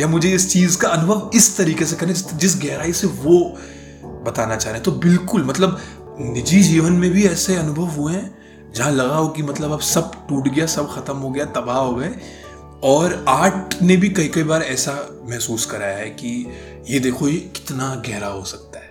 या 0.00 0.08
मुझे 0.08 0.32
इस 0.34 0.52
चीज़ 0.52 0.78
का 0.78 0.88
अनुभव 0.88 1.30
इस 1.34 1.56
तरीके 1.56 1.84
से 1.84 1.96
करना 1.96 2.12
जिस 2.12 2.56
गहराई 2.56 2.92
से 2.92 3.06
वो 3.06 3.58
बताना 4.04 4.56
चाह 4.56 4.72
रहे 4.72 4.74
हैं। 4.74 4.82
तो 4.82 4.92
बिल्कुल 4.92 5.44
मतलब 5.44 5.80
निजी 6.20 6.62
जीवन 6.62 6.92
में 6.92 7.10
भी 7.10 7.26
ऐसे 7.26 7.56
अनुभव 7.56 7.84
हुए 7.84 8.12
हैं 8.12 8.39
जहाँ 8.70 8.90
लगा 8.92 9.14
हो 9.14 9.28
कि 9.28 9.42
मतलब 9.42 9.72
अब 9.72 9.80
सब 9.80 10.12
टूट 10.28 10.48
गया, 10.48 10.66
सब 10.66 10.88
खत्म 10.88 11.16
हो 11.16 11.30
गया, 11.30 11.44
तबाह 11.44 11.78
हो 11.78 11.94
गए। 11.94 12.10
और 12.84 13.24
आर्ट 13.28 13.74
ने 13.82 13.96
भी 13.96 14.08
कई 14.08 14.28
कई 14.28 14.42
बार 14.42 14.62
ऐसा 14.62 14.92
महसूस 15.30 15.66
कराया 15.66 15.96
है 15.96 16.10
कि 16.10 16.46
ये 16.90 17.00
देखो, 17.00 17.28
ये 17.28 17.38
कितना 17.56 17.94
गहरा 18.08 18.26
हो 18.26 18.44
सकता 18.44 18.78
है। 18.78 18.88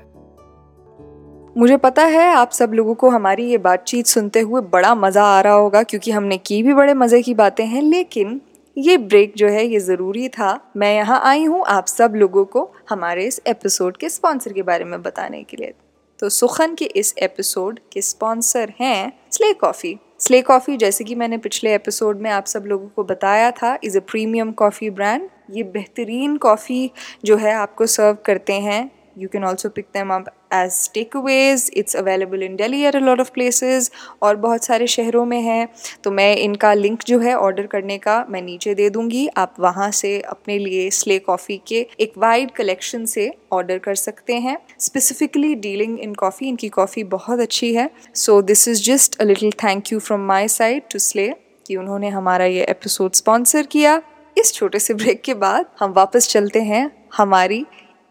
मुझे 1.58 1.78
पता 1.78 2.04
है 2.06 2.28
आप 2.28 2.52
सब 2.52 2.74
लोगों 2.74 2.94
को 2.96 3.10
हमारी 3.10 3.50
ये 3.50 3.58
बातचीत 3.58 4.08
सुनते 4.08 4.40
हुए 4.40 4.62
बड़ा 4.64 4.94
मज़ा 4.96 5.24
आ 5.28 5.40
रहा 5.42 5.54
होगा, 5.54 5.84
क्योंकि 5.84 6.12
हमने 6.12 6.38
की 6.38 6.62
भी 6.64 6.74
बड़े 6.74 6.94
मज़े 6.94 7.22
की 7.22 7.34
बातें 7.34 7.66
हैं, 7.66 7.82
लेकिन 7.82 8.40
ये 8.78 8.98
ब्रेक 8.98 9.34
जो 9.38 9.48
है, 9.48 9.66
ये 9.66 9.80
ज़रूरी 9.80 10.28
था। 10.30 10.60
मैं 10.78 10.96
यहाँ 10.96 11.22
आई 11.24 11.44
हूँ 11.46 11.64
आप 11.68 11.88
सब 11.88 12.14
लोगों 12.16 12.46
को 12.46 12.70
हमारे 12.90 13.26
इस 13.26 13.42
एपिसोड 13.48 13.98
के 13.98 14.10
स्पॉन्सर 14.10 14.54
के 14.54 14.62
बारे 14.62 14.86
में 14.86 15.02
बताने 15.02 15.44
के 15.44 15.58
लिए। 15.58 15.74
तो 16.20 16.30
सुखन 16.30 16.76
के 16.76 16.86
इस 16.86 17.14
एपिसोड 17.18 17.80
के 17.94 18.02
स्पॉन्सर 18.02 18.74
हैं 18.82 19.20
स्ले 19.32 19.54
कॉफ़ी 19.54 19.98
स्ले 20.20 20.42
कॉफ़ी 20.42 20.78
जैसे 20.78 21.04
कि 21.04 21.16
मैंने 21.16 21.38
पिछले 21.38 21.76
एपिसोड 21.76 22.20
में 22.20 22.32
आप 22.32 22.46
सब 22.46 22.64
लोगों 22.66 22.88
को 22.88 23.04
बताया 23.04 23.52
था 23.52 23.78
is 23.84 23.98
a 23.98 24.02
premium 24.02 24.52
coffee 24.52 24.90
brand 24.90 25.30
ये 25.52 25.64
बेहतरीन 25.64 26.38
कॉफ़ी 26.38 26.92
जो 27.26 27.38
है 27.38 27.54
आपको 27.54 27.86
सर्व 27.86 28.18
करते 28.26 28.54
हैं. 28.54 28.92
You 29.18 29.30
can 29.30 29.44
also 29.44 29.70
pick 29.70 29.86
them 29.94 30.18
up 30.18 30.39
as 30.52 30.90
takeaways. 30.90 31.70
It's 31.74 31.96
available 31.96 32.42
in 32.42 32.56
Delhi 32.56 32.86
at 32.86 32.96
a 32.96 33.00
lot 33.00 33.20
of 33.20 33.32
places 33.34 33.90
और 34.22 34.36
बहुत 34.36 34.64
सारे 34.64 34.88
शहरों 34.88 35.26
में 35.26 35.42
है। 35.42 35.68
तो 36.04 36.12
मैं 36.12 36.36
इनका 36.38 36.74
लिंक 36.74 37.04
जो 37.04 37.20
है 37.20 37.36
ऑर्डर 37.36 37.68
करने 37.68 37.98
का 37.98 38.26
मैं 38.30 38.42
नीचे 38.42 38.74
दे 38.74 38.90
दूँगी। 38.90 39.28
आप 39.38 39.56
वहाँ 39.60 39.92
से 39.92 40.20
अपने 40.22 40.58
लिए 40.58 40.90
स्ले 40.90 41.20
कॉफ़ी 41.20 41.62
के 41.68 41.86
एक 42.00 42.14
वाइड 42.18 42.52
कलेक्शन 42.52 43.06
से 43.06 43.32
ऑर्डर 43.52 43.78
कर 43.78 43.96
सकते 43.96 44.34
हैं। 44.34 44.58
स्पेसिफिकली 44.80 45.56
डीलिंग 45.56 46.00
इन 46.00 46.14
कॉफ़ी 46.14 46.48
इनकी 46.48 46.70
कॉफ़ी 46.70 47.04
बहुत 47.04 47.40
अच्छी 47.40 47.74
है। 47.74 47.90
So 48.16 48.42
this 48.42 48.68
is 48.68 48.84
just 48.84 49.20
a 49.22 49.24
little 49.24 49.52
thank 49.64 49.92
you 49.94 50.00
from 50.00 50.22
my 50.22 50.48
side 50.48 50.84
to 50.92 51.00
Slay 51.00 51.28
कि 51.68 51.76
उन्होंने 51.76 52.10
हमारा 52.10 52.46
ये 52.46 52.66
एपिसोड 52.70 53.14
स्पॉन्सर 53.14 53.66
किया। 53.66 54.02
इस 54.38 54.54
छोटे 54.54 54.80
से 54.80 54.94
ब्रेक 54.94 55.22
के 55.22 55.34
बाद 55.34 55.66
हम 55.80 55.94
वापस 55.94 56.28
चलते 56.30 56.62
हैं 56.62 56.90
हमारी 57.18 57.66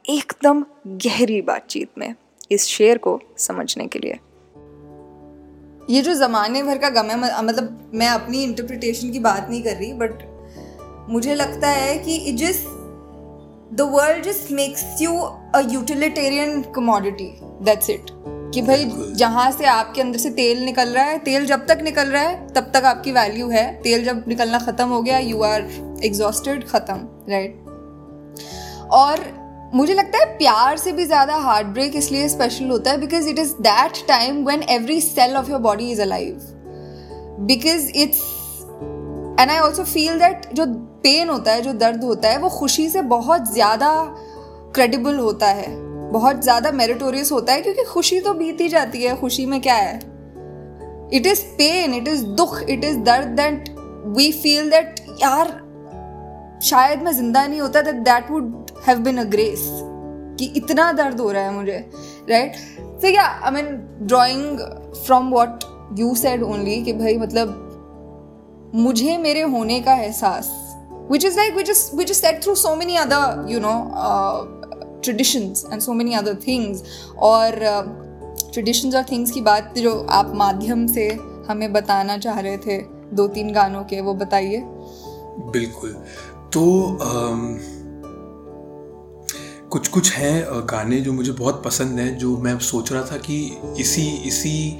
एकदम 0.04 0.64
गहरी 0.86 1.40
बातचीत 1.42 1.88
में। 1.98 2.14
इस 2.50 2.66
शेर 2.66 2.98
को 2.98 3.20
समझने 3.38 3.86
के 3.86 3.98
लिए। 3.98 4.18
ये 5.90 6.00
जो 6.02 6.14
ज़माने 6.14 6.62
भर 6.62 6.78
का 6.78 6.88
गम 6.90 7.10
है 7.10 7.44
मतलब 7.44 7.90
मैं 7.94 8.08
अपनी 8.08 8.42
इंटरप्रिटेशन 8.44 9.10
की 9.10 9.18
बात 9.18 9.46
नहीं 9.50 9.62
कर 9.62 9.76
रही 9.76 9.92
बट 9.92 10.22
मुझे 11.10 11.34
लगता 11.34 11.68
है 11.68 11.96
कि 11.98 12.32
जिस 12.32 12.64
the 13.72 13.88
world 13.92 14.24
just 14.24 14.50
makes 14.52 14.84
you 15.02 15.12
a 15.12 15.60
utilitarian 15.70 16.62
commodity 16.74 17.30
that's 17.64 17.90
it 17.90 18.10
कि 18.54 18.62
भाई 18.62 18.84
जहाँ 19.14 19.50
से 19.52 19.64
आपके 19.66 20.00
अंदर 20.00 20.18
से 20.18 20.30
तेल 20.30 20.62
निकल 20.64 20.88
रहा 20.88 21.04
है 21.04 21.18
तेल 21.18 21.46
जब 21.46 21.66
तक 21.66 21.78
निकल 21.82 22.08
रहा 22.08 22.22
है 22.22 22.46
तब 22.54 22.70
तक 22.74 22.84
आपकी 22.84 23.12
वैल्यू 23.12 23.48
है। 23.48 23.66
तेल 23.82 24.04
जब 24.04 24.24
निकलना 24.28 24.58
ख़त्म 24.58 24.88
हो 24.88 25.02
गया 25.02 25.18
यू 25.18 25.42
आर 25.42 25.68
एग्जॉस्टेड 26.04 26.66
ख़त्म 26.68 27.30
राइट 27.30 27.52
और 28.92 29.26
मुझे 29.74 29.94
लगता 29.94 30.18
है 30.18 30.24
प्यार 30.38 30.76
से 30.78 30.92
भी 30.92 31.04
ज़्यादा 31.04 31.34
हार्ट 31.36 31.66
ब्रेक 31.66 31.96
इसलिए 31.96 32.28
स्पेशल 32.28 32.68
होता 32.70 32.90
है 32.90 32.98
because 33.00 33.28
it 33.28 33.38
is 33.38 33.52
that 33.62 34.06
time 34.08 34.44
when 34.46 34.62
every 34.70 35.00
cell 35.00 35.36
of 35.36 35.50
your 35.50 35.60
body 35.60 35.90
is 35.90 36.02
alive 36.02 36.38
because 37.48 37.90
it's 37.96 38.20
and 39.40 39.50
I 39.50 39.58
also 39.58 39.84
feel 39.84 40.18
that 40.18 40.52
जो 40.52 40.66
पेन 41.02 41.28
होता 41.28 41.52
है, 41.52 41.60
जो 41.62 41.72
दर्द 41.72 42.04
होता 42.04 42.28
है, 42.28 42.38
वो 42.38 42.48
खुशी 42.48 42.88
से 42.90 43.02
बहुत 43.02 43.52
ज़्यादा 43.52 43.90
क्रेडिबल 44.74 45.16
होता 45.16 45.46
है. 45.48 45.66
बहुत 46.12 46.42
ज़्यादा 46.42 46.70
मेरिटोरियस 46.72 47.30
होता 47.32 47.52
है 47.52 47.60
क्योंकि 47.62 47.84
खुशी 47.84 48.20
तो 48.20 48.32
बीत 48.34 48.60
ही 48.60 48.68
जाती 48.68 49.02
है, 49.02 49.14
खुशी 49.16 49.46
में 49.46 49.60
क्या 49.60 49.74
है? 49.74 49.96
It 51.12 51.26
is 51.26 51.42
pain 51.58 51.94
it 51.94 52.08
is 52.08 52.24
दुख 52.36 52.60
इट 52.62 52.84
इज़ 52.84 52.98
दर्द 53.00 53.28
दैट 53.40 53.68
वी 54.16 54.30
फील 54.32 54.70
दैट 54.70 55.00
यार, 55.22 55.46
शायद 56.64 57.02
मैं 57.02 57.12
ज़िंदा 57.12 57.46
नहीं 57.46 57.60
होता 57.60 57.80
that 57.82 58.02
that 58.04 58.30
would 58.30 58.67
have 58.86 58.98
been 58.98 59.18
a 59.18 59.24
grace 59.24 59.68
कि 60.38 60.44
इतना 60.56 60.92
दर्द 60.92 61.20
हो 61.20 61.30
रहा 61.32 61.42
है 61.42 61.52
मुझे 61.54 61.90
राइट 62.30 62.52
सो 63.00 63.08
या 63.08 63.22
I 63.22 63.50
mean 63.50 63.66
drawing 64.02 64.58
from 65.06 65.30
what 65.30 65.64
you 65.98 66.14
said 66.14 66.42
only 66.42 66.82
कि 66.82 66.92
भाई 66.92 67.16
मतलब 67.16 67.64
मुझे 68.74 69.16
मेरे 69.16 69.42
होने 69.42 69.80
का 69.80 69.94
एहसास 69.94 70.54
is 71.12 71.36
like 71.36 71.56
which 71.56 71.70
is 71.70 71.80
which 71.98 72.10
is 72.10 72.18
said 72.20 72.42
through 72.42 72.54
so 72.54 72.76
many 72.76 72.96
other 72.98 73.44
you 73.48 73.60
know 73.60 73.76
uh, 73.94 74.44
traditions 75.00 75.64
and 75.64 75.82
so 75.82 75.94
many 75.94 76.16
other 76.16 76.34
things. 76.34 76.82
और 77.18 77.50
ट्रेडिशंस 78.52 78.92
uh, 78.92 78.98
और 78.98 79.04
थिंग्स 79.12 79.30
की 79.30 79.40
बात 79.40 79.74
जो 79.78 80.06
आप 80.10 80.32
माध्यम 80.34 80.86
से 80.86 81.08
हमें 81.48 81.72
बताना 81.72 82.18
चाह 82.18 82.40
रहे 82.40 82.58
थे 82.58 82.78
दो 83.12 83.28
तीन 83.28 83.52
गानों 83.52 83.84
के 83.84 84.00
वो 84.00 84.14
बताइए। 84.14 84.60
बिल्कुल। 85.52 85.90
तो 86.52 86.64
um, 87.02 87.77
कुछ 89.70 89.88
कुछ 89.88 90.12
हैं 90.12 90.66
गाने 90.70 91.00
जो 91.00 91.12
मुझे 91.12 91.32
बहुत 91.32 91.62
पसंद 91.64 92.00
हैं 92.00 92.18
जो 92.18 92.36
मैं 92.36 92.58
सोच 92.58 92.92
रहा 92.92 93.02
था 93.02 93.16
कि 93.16 93.36
इसी 93.78 94.06
इसी 94.28 94.78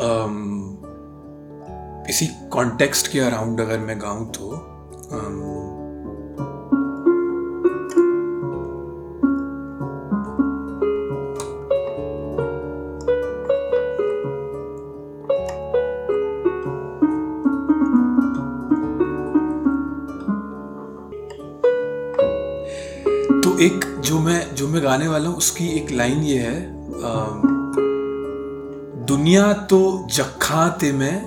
आम, 0.00 0.38
इसी 2.08 2.26
कॉन्टेक्स्ट 2.26 3.12
के 3.12 3.20
अराउंड 3.20 3.60
अगर 3.60 3.78
मैं 3.78 4.00
गाऊँ 4.00 4.30
तो 4.30 4.50
um, 5.12 5.71
एक 23.62 23.84
जो 23.98 24.18
मैं 24.18 24.54
जो 24.54 24.68
मैं 24.68 24.82
गाने 24.82 25.08
वाला 25.08 25.28
हूँ, 25.28 25.36
उसकी 25.36 25.66
एक 25.68 25.90
लाइन 25.90 26.22
ये 26.22 26.38
है 26.38 26.60
दुनिया 29.06 29.52
तो 29.70 29.78
जखा 30.12 30.68
ते 30.80 30.92
मैं, 30.92 31.18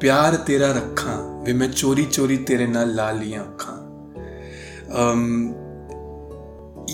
प्यार 0.00 0.34
तेरा 0.46 0.70
रखा, 0.70 1.14
वे 1.46 1.52
मैं 1.52 1.70
चोरी 1.72 2.04
चोरी 2.04 2.36
तेरे 2.36 2.66
नाल 2.66 2.94
ला 2.96 3.10
लिया 3.10 3.40
अखा 3.40 3.80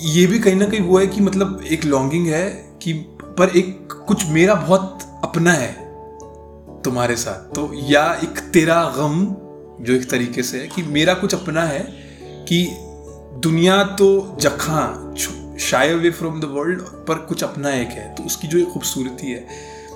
ये 0.07 0.27
भी 0.27 0.39
कहीं 0.39 0.57
ना 0.57 0.67
कहीं 0.67 0.81
वो 0.81 0.99
है 0.99 1.07
कि 1.07 1.21
मतलब 1.21 1.65
एक 1.71 1.85
लॉन्गिंग 1.85 2.27
है 2.27 2.49
कि, 2.83 2.93
पर 3.39 3.57
एक 3.57 3.93
कुछ 4.09 4.27
मेरा 4.27 4.55
बहुत 4.55 4.99
अपना 5.25 5.53
है 5.53 5.73
तुम्हारे 6.83 7.17
साथ। 7.17 7.55
तो 7.55 7.71
या 7.75 8.05
एक 8.25 8.39
तेरा 8.53 8.83
गम, 8.97 9.25
जो 9.85 9.95
एक 9.95 10.11
तरीके 10.11 10.43
से 10.43 10.59
है, 10.59 10.69
कि 10.69 10.83
मेरा 10.83 11.15
कुछ 11.15 11.35
अपना 11.35 11.63
है 11.63 11.81
कि 12.49 12.65
दुनिया 13.39 13.83
तो 13.85 14.37
जखा 14.41 15.15
shy 15.61 15.93
away 15.93 16.11
from 16.11 16.41
the 16.41 16.45
world 16.45 16.81
पर 17.09 17.15
कुछ 17.15 17.45
अपना 17.45 17.71
एक 17.71 17.89
है। 17.89 18.15
तो 18.15 18.23
उसकी 18.23 18.49
जो 18.49 18.59
एक 18.59 18.69
खूबसूरती 18.69 19.31
है, 19.31 19.47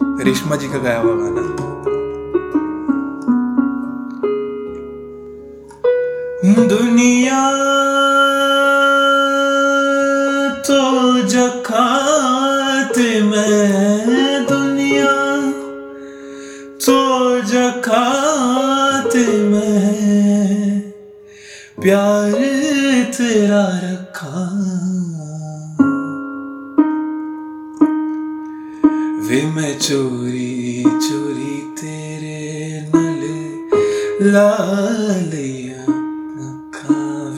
रेशमा 0.03 0.57
जी 0.57 0.69
का 0.69 0.79
गाया 0.79 0.99
हुआ 0.99 1.15
गाना। 1.15 1.43
दुनिया 6.69 7.43
तो 10.61 10.81
जखात 11.23 12.99
मैं 12.99 14.47
दुनिया। 14.47 15.13
तो 16.87 16.99
जखात 17.43 19.17
मैं 19.17 20.81
प्यार 21.83 22.64
तेरा 23.19 23.65
रखा। 23.85 24.41
वे 29.29 29.43
मैं 29.47 29.79
चोरी 29.79 30.83
चोरी 30.85 31.57
तेरे 31.79 32.41
नल 32.95 33.23
लालिया 34.33 35.85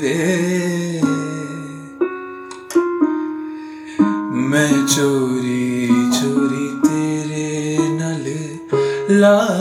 वे। 0.00 0.18
मैं 4.48 4.86
चोरी 4.86 6.10
चोरी 6.10 6.66
तेरे 6.88 7.78
नल 7.80 8.26
लालिया 9.20 9.55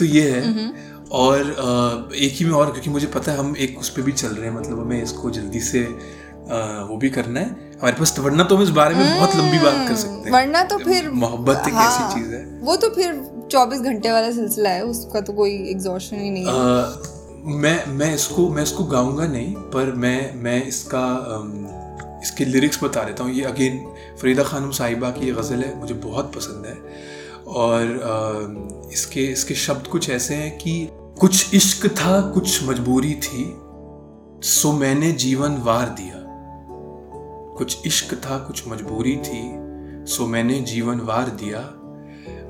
तो 0.00 0.04
ये 0.06 0.30
है। 0.30 0.42
और 1.16 2.12
एक 2.16 2.32
ही 2.32 2.44
में 2.44 2.52
और 2.54 2.70
क्योंकि 2.72 2.90
मुझे 2.90 3.06
पता 3.14 3.32
है 3.32 3.38
हम 3.38 3.54
एक 3.58 3.78
उस 3.78 3.88
पर 3.90 4.02
भी 4.02 4.12
चल 4.14 4.28
रहे 4.28 4.48
हैं 4.48 4.56
मतलब 4.56 4.80
हमें 4.80 5.02
इसको 5.02 5.30
जल्दी 5.32 5.60
से 5.62 5.82
वो 6.86 6.96
भी 6.96 7.10
करना 7.10 7.40
है। 7.40 7.46
हमारे 7.72 7.96
पास 7.96 8.14
तो 8.16 8.22
वरना 8.22 8.44
तो 8.44 8.56
हम 8.56 8.62
इस 8.62 8.70
बारे 8.76 8.94
में 8.94 9.04
बहुत 9.08 9.36
लंबी 9.36 9.58
बात 9.58 9.88
कर 9.88 9.94
सकते 9.96 10.28
हैं। 10.28 10.32
वरना 10.32 10.62
तो 10.64 10.78
फिर 10.78 11.10
मोहब्बत 11.10 11.68
एक 11.68 11.74
हाँ, 11.74 11.86
ऐसी 11.86 12.14
चीज़ 12.14 12.32
है। 12.34 12.44
वो 12.62 12.76
तो 12.76 12.88
फिर 12.94 13.12
24 13.52 13.80
घंटे 13.80 14.12
वाला 14.12 14.30
सिलसिला 14.32 14.70
है 14.70 14.84
उसका 14.86 15.20
तो 15.20 15.32
कोई 15.32 15.52
एग्जॉशन 15.70 16.16
ही 16.16 16.30
नहीं 16.30 16.44
है। 16.46 17.58
मैं 17.60 17.86
मैं 17.88 18.14
इसको 18.14 18.48
मैं 18.50 18.62
इसको 18.62 18.84
गाऊँगा 18.86 19.26
नहीं 19.26 19.54
पर 19.74 19.92
मैं 19.96 20.34
मैं 20.42 20.62
इसका 20.64 21.04
इसके 22.22 22.44
लिरिक्स 22.44 22.82
बता 22.84 23.04
देता 23.04 23.24
हूँ। 23.24 23.32
ये 23.32 23.44
अगेन 23.44 23.78
फरीदा 24.20 24.42
खानम 24.44 24.70
साहिबा 24.78 25.10
की 25.10 25.26
ये 25.26 25.32
गज़ल 25.32 25.62
है 25.62 25.78
मुझे 25.80 25.94
बहुत 26.02 26.32
पसंद 26.36 26.66
है। 26.66 26.76
और 27.50 28.90
इसके 28.92 29.24
इसके 29.24 29.54
शब्द 29.54 29.86
कुछ 29.86 30.10
ऐसे 30.10 30.34
हैं 30.34 30.58
कि 30.58 30.88
कुछ 30.92 31.54
इश्क 31.54 31.86
था 31.86 32.20
कुछ 32.30 32.68
मजबूरी 32.68 33.14
थी 33.14 33.44
सो 34.44 34.72
मैंने 34.72 35.12
जीवन 35.12 35.56
वार 35.56 35.88
दिया। 35.88 36.14
कुछ 37.58 37.86
इश्क 37.86 38.14
था 38.14 38.38
कुछ 38.38 38.68
मजबूरी 38.68 39.16
थी 39.16 39.42
सो 40.06 40.26
मैंने 40.26 40.60
जीवन 40.60 41.00
वार 41.00 41.30
दिया। 41.30 41.60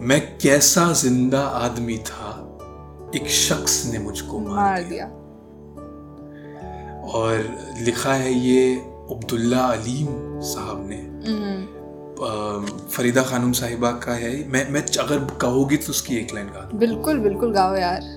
मैं 0.01 0.21
कैसा 0.39 0.93
ज़िंदा 0.93 1.41
आदमी 1.41 1.99
था 1.99 2.47
एक 3.17 3.29
शख्स 3.29 3.93
ने 3.93 3.99
मुझको 3.99 4.39
मार, 4.39 4.57
मार 4.57 4.83
दिया। 4.83 5.07
और 7.11 7.59
लिखा 7.81 8.15
है 8.15 8.33
ये 8.33 8.75
अब्दुल्ला 9.11 9.61
अलीम 9.61 10.41
साहब 10.41 10.89
ने। 10.89 10.97
हम्म। 10.97 11.80
फरीदा 12.21 13.23
खानम 13.23 13.53
साहिबा 13.53 13.91
का 13.91 14.13
है। 14.13 14.33
मैं 14.49 14.71
मैं 14.71 14.83
अगर 14.99 15.19
कहोगी 15.41 15.77
तो 15.77 15.91
उसकी 15.91 16.17
एक 16.17 16.35
लाइन 16.35 16.47
गा 16.47 16.71
बिल्कुल 16.75 17.19
बिल्कुल 17.19 17.53
गाओ 17.53 17.77
यार। 17.77 18.17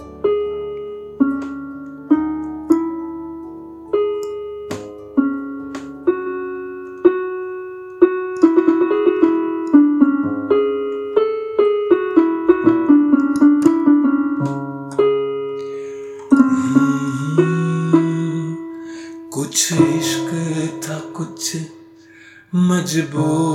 मजबूरी। 22.55 23.52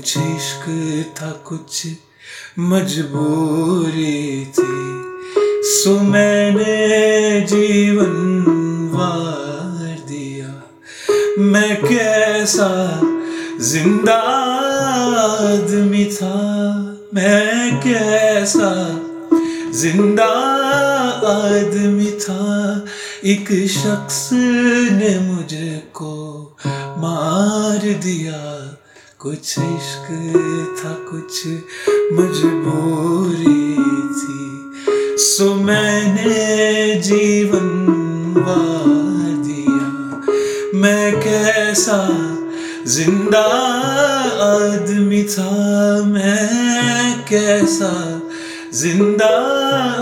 कुछ 0.00 0.16
इश्क 0.18 0.62
था, 1.16 1.30
कुछ 1.30 1.86
मजबूरी 2.58 4.44
थी। 4.44 4.76
सो 5.70 5.90
मैंने 6.00 7.40
जीवन 7.40 8.14
वार 8.94 9.98
दिया। 10.08 10.52
मैं 11.38 11.76
कैसा 11.82 12.70
ज़िंदा 13.60 14.16
आदमी 15.20 16.04
था, 16.04 16.40
मैं 17.14 17.80
कैसा 17.80 18.72
ज़िंदा 19.72 20.32
आदमी 21.34 22.10
था। 22.10 22.86
एक 23.24 23.52
शख्स 23.68 24.28
ने 24.32 25.18
मुझको 25.20 26.16
मार 26.98 27.92
दिया। 28.04 28.59
कुछ 29.22 29.58
इश्क 29.58 30.06
था, 30.78 30.92
कुछ 30.92 31.46
मजबूरी 32.12 33.74
थी। 34.14 34.72
सो 35.16 35.54
मैंने 35.54 37.00
जीवन 37.00 37.68
दिया। 39.44 39.88
मैं 40.80 41.20
कैसा 41.20 41.98
ज़िंदा 42.86 43.44
आदमी 44.46 45.22
था, 45.22 45.50
मैं 46.04 47.20
कैसा 47.24 48.20
ज़िंदा 48.74 49.36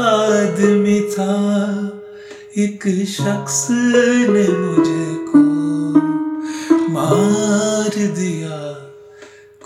आदमी 0.08 1.00
था। 1.00 1.34
एक 2.58 3.06
शख्स 3.08 3.66
ने 3.70 4.48
मुझको 4.48 5.38
मार 6.92 8.06
दिया। 8.06 8.77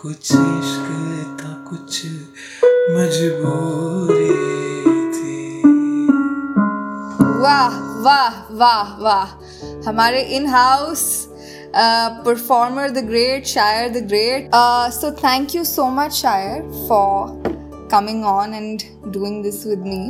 कुछ 0.02 0.30
इश्क 0.32 0.86
था, 1.40 1.52
कुछ 1.68 2.06
मजबूरी 2.90 4.30
थी। 5.12 5.62
वाह 7.42 7.76
वाह 8.04 8.40
वाह 8.52 8.96
वाह। 9.02 9.34
हमारे 9.88 10.22
in 10.36 10.46
house 10.46 11.04
performer 12.24 12.90
the 12.90 13.04
great 13.06 13.46
shayar 13.46 13.88
the 13.90 14.04
great 14.06 14.50
so 14.94 15.10
thank 15.12 15.54
you 15.56 15.64
so 15.64 15.86
much 15.90 16.12
shayar 16.12 16.62
for 16.88 17.88
coming 17.92 18.24
on 18.24 18.54
and 18.54 18.82
doing 19.06 19.42
this 19.42 19.64
with 19.66 19.86
me 19.86 20.02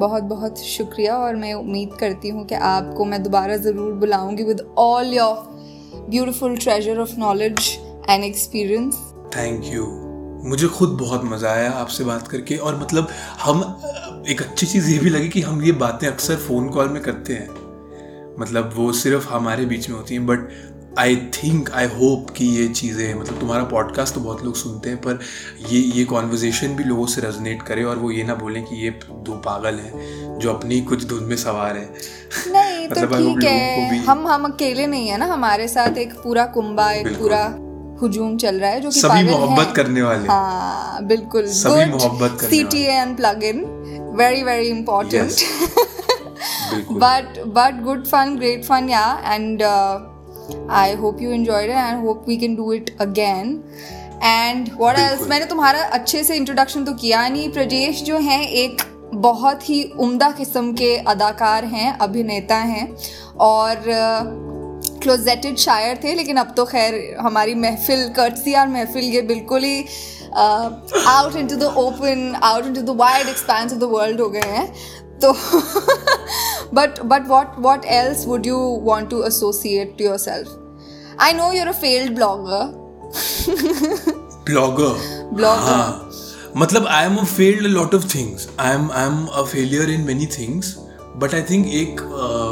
बहुत 0.00 0.22
बहुत 0.34 0.58
शुक्रिया 0.64 1.16
और 1.18 1.36
मैं 1.36 1.54
उम्मीद 1.54 1.96
करती 2.00 2.28
हूँ 2.28 2.44
कि 2.46 2.54
आपको 2.72 3.04
मैं 3.04 3.22
दोबारा 3.22 3.56
ज़रूर 3.68 3.92
बुलाऊँगी 4.02 4.44
with 4.44 4.66
all 4.78 5.14
your 5.14 6.04
beautiful 6.10 6.56
treasure 6.56 6.98
of 6.98 7.16
knowledge 7.18 7.78
and 8.10 8.24
experience 8.24 9.11
thank 9.36 9.64
you 9.64 9.86
मुझे 10.48 10.66
खुद 10.68 10.88
बहुत 10.88 11.24
मज़ा 11.24 11.50
आया 11.50 11.70
आपसे 11.70 12.04
बात 12.04 12.28
करके 12.28 12.56
और 12.56 12.80
मतलब 12.80 13.08
हम 13.42 13.60
एक 14.28 14.42
अच्छी 14.42 14.66
चीज़ 14.66 14.90
ये 14.90 14.98
भी 14.98 15.10
लगी 15.10 15.28
कि 15.28 15.40
हम 15.40 15.62
ये 15.62 15.72
बातें 15.72 16.08
अक्सर 16.08 16.36
फ़ोन 16.36 16.68
कॉल 16.68 16.88
में 16.88 17.02
करते 17.02 17.32
हैं। 17.32 17.48
मतलब 18.38 18.72
वो 18.76 18.92
सिर्फ़ 18.92 19.28
हमारे 19.28 19.64
बीच 19.64 19.90
में 19.90 19.96
होती 19.96 20.14
हैं 20.14 20.26
but 20.26 20.38
I 20.98 21.16
think 21.16 21.70
I 21.70 21.86
hope 21.86 22.30
कि 22.30 22.44
ये 22.44 22.68
चीज़ें 22.68 23.14
मतलब 23.14 23.40
तुम्हारा 23.40 23.64
पॉडकास्ट 23.64 24.14
तो 24.14 24.20
बहुत 24.20 24.44
लोग 24.44 24.54
सुनते 24.54 24.90
हैं 24.90 24.98
पर 24.98 25.20
ये 25.70 25.80
ये 25.80 26.04
कॉन्वर्जेसन 26.04 26.68
भी 26.68 26.84
लोगों 26.84 27.06
से 27.06 27.20
रेजोनेट 27.20 27.62
करे 27.62 27.84
और 27.84 27.96
वो 27.96 28.10
ये 28.10 28.24
ना 28.24 28.34
बोलें 28.34 28.64
कि 28.64 28.84
ये 28.84 28.90
दो 29.10 29.32
पागल 29.36 29.74
हैं 29.74 30.38
जो 30.38 30.52
अपनी 30.52 30.80
कुछ 30.80 31.04
धुन 31.04 31.24
में 31.24 31.36
सवार 31.36 31.76
हैं। 31.76 31.94
नहीं 32.52 32.88
तो 32.88 33.00
मतलब 33.00 33.10
hope 33.10 33.40
ठीक 33.40 33.44
है। 33.44 33.96
हम 33.98 34.26
हम 34.28 34.44
अकेले 34.44 34.86
नहीं 34.86 35.08
है 35.08 35.18
ना 35.18 35.26
हमारे 35.26 35.68
साथ 35.68 35.98
एक 35.98 36.12
पूरा 36.12 36.46
कुंबा 36.46 36.92
एक 36.92 37.08
पूरा 37.08 37.58
हुजूम 38.02 38.36
चल 38.36 38.60
रहा 38.60 38.70
है 38.70 38.80
जो 38.80 38.90
कि 38.90 39.00
सभी 39.00 39.24
मोहब्बत 39.30 39.72
करने 39.76 40.02
वाले। 40.02 40.28
हाँ 40.28 41.04
बिल्कुल। 41.06 41.46
सभी 41.46 41.84
मोहब्बत 41.90 42.38
करने 42.40 42.56
C 42.56 42.62
T 42.64 42.82
N 42.96 43.14
plug 43.14 43.44
in 43.44 43.64
very 44.18 44.42
very 44.42 44.68
important 44.68 45.30
good 47.86 48.06
fun 48.10 48.30
great 48.38 48.62
fun 48.64 48.86
yeah. 48.88 49.18
And 49.32 49.62
uh, 49.62 50.00
i 50.68 50.94
hope 50.94 51.20
you 51.20 51.30
enjoyed 51.30 51.70
it 51.70 51.80
and 51.80 52.06
hope 52.06 52.26
we 52.26 52.36
can 52.36 52.54
do 52.56 52.70
it 52.76 52.92
again. 52.98 53.50
And 54.24 54.68
else? 54.68 54.78
बिल्कुल। 54.78 55.28
मैंने 55.28 55.44
तुम्हारा 55.44 55.82
अच्छे 55.82 56.22
से 56.24 56.36
इंट्रोडक्शन 56.36 56.84
तो 56.84 56.92
किया 56.94 57.28
नहीं। 57.28 57.48
प्रजेश 57.52 58.02
जो 58.02 58.18
हैं 58.18 58.42
एक 58.48 58.82
बहुत 59.14 59.68
ही 59.68 59.82
उम्दा 59.98 60.30
किस्म 60.30 60.72
के 60.72 60.96
अदाकार 60.96 61.64
हैं 61.64 61.98
अभिनेता 61.98 62.56
हैं। 62.56 62.86
और 63.40 63.76
क्लोजेटेड 65.02 65.56
शायर 65.58 65.98
थे 66.04 66.14
लेकिन 66.14 66.36
अब 66.36 66.52
तो 66.56 66.64
खैर 66.72 66.94
हमारी 67.20 67.54
महफिल 67.64 68.08
कर्टसी 68.16 68.54
और 68.60 68.68
महफिल 68.68 69.04
ये 69.14 69.22
बिल्कुल 69.30 69.64
ही 69.64 69.84
out 71.08 71.36
into 71.36 71.56
the 71.56 71.72
open 71.84 72.34
out 72.42 72.66
into 72.66 72.82
the 72.82 72.96
wide 72.98 73.28
expanse 73.28 73.72
of 73.72 73.78
the 73.80 73.88
world 73.92 74.20
हो 74.20 74.28
गए 74.30 74.48
हैं। 74.56 74.66
तो 75.24 75.32
but 76.76 77.00
but 77.10 77.26
what 77.32 77.58
what 77.66 77.84
else 77.96 78.22
would 78.30 78.46
you 78.50 78.60
want 78.88 79.10
to 79.10 79.18
associate 79.30 79.90
to 79.98 80.04
yourself? 80.04 80.54
I 81.18 81.32
know 81.32 81.50
you're 81.56 81.72
a 81.72 81.78
failed 81.82 82.16
blogger. 82.20 82.62
Blogger 84.46 84.94
Blogger. 85.36 85.68
हाँ। 85.68 86.10
मतलब 86.56 86.86
I 86.86 87.04
am 87.06 87.16
a 87.16 87.24
failed 87.24 87.66
lot 87.66 87.94
of 87.94 88.06
things 88.14 88.48
I 88.60 88.74
am 88.74 88.90
I 88.92 89.04
am 89.06 89.24
a 89.26 89.42
failure 89.52 89.90
in 89.90 90.00
many 90.06 90.26
things 90.38 90.74
but 91.22 91.34
I 91.34 91.42
think 91.50 91.66
एक 91.74 92.00
अ, 92.00 92.51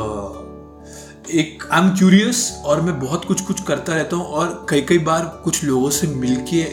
एक 1.32 1.64
I 1.72 1.80
am 1.80 1.88
curious 1.96 2.50
और 2.64 2.80
मैं 2.80 2.98
बहुत 3.00 3.24
कुछ 3.24 3.40
कुछ 3.40 3.60
करता 3.60 3.94
रहता 3.94 4.16
हूँ 4.16 4.24
और 4.26 4.66
कई 4.70 4.80
कई 4.82 4.98
बार 4.98 5.24
कुछ 5.44 5.64
लोगों 5.64 5.90
से 5.90 6.06
मिल 6.06 6.36
के 6.52 6.64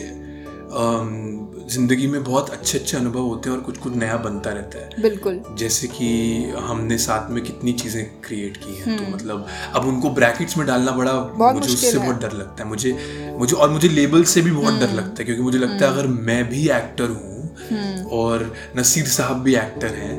ज़िंदगी 1.67 2.07
में 2.07 2.23
बहुत 2.23 2.49
अच्छे 2.49 2.77
अच्छे 2.77 2.97
अनुभव 2.97 3.21
होते 3.21 3.49
हैं 3.49 3.55
और 3.57 3.63
कुछ 3.63 3.77
कुछ 3.77 3.95
नया 3.95 4.17
बनता 4.17 4.51
रहता 4.51 4.79
है। 4.79 5.01
बिल्कुल। 5.01 5.41
जैसे 5.57 5.87
कि 5.87 6.07
हमने 6.59 6.97
साथ 6.97 7.29
में 7.31 7.43
कितनी 7.43 7.73
चीज़ें 7.73 8.03
क्रिएट 8.21 8.57
की 8.57 8.75
हैं 8.75 8.97
तो 8.97 9.11
मतलब 9.15 9.47
अब 9.75 9.87
उनको 9.87 10.09
ब्रैकेट्स 10.09 10.57
में 10.57 10.65
डालना 10.67 10.91
बड़ा 10.91 11.13
बहुत 11.13 11.55
मुझे 11.55 11.73
उससे 11.73 11.97
बहुत 11.97 12.21
डर 12.21 12.33
लगता 12.33 12.63
है। 12.63 12.69
मुझे 12.69 12.91
मुझे 13.39 13.55
और 13.55 13.69
मुझे 13.69 13.89
लेबल 13.89 14.23
से 14.23 14.41
भी 14.41 14.51
बहुत 14.51 14.79
डर 14.79 14.93
लगता 14.93 15.15
है 15.19 15.25
क्योंकि 15.25 15.41
मुझे 15.41 15.59
लगता 15.59 15.85
है 15.85 15.91
अगर 15.91 16.07
मैं 16.07 16.43
भी 16.49 16.67
एक्टर 16.69 17.09
हूँ 17.09 18.05
और 18.11 18.53
नसीर 18.77 19.07
साहब 19.09 19.41
भी 19.41 19.55
एक्टर 19.55 19.93
हैं 19.95 20.15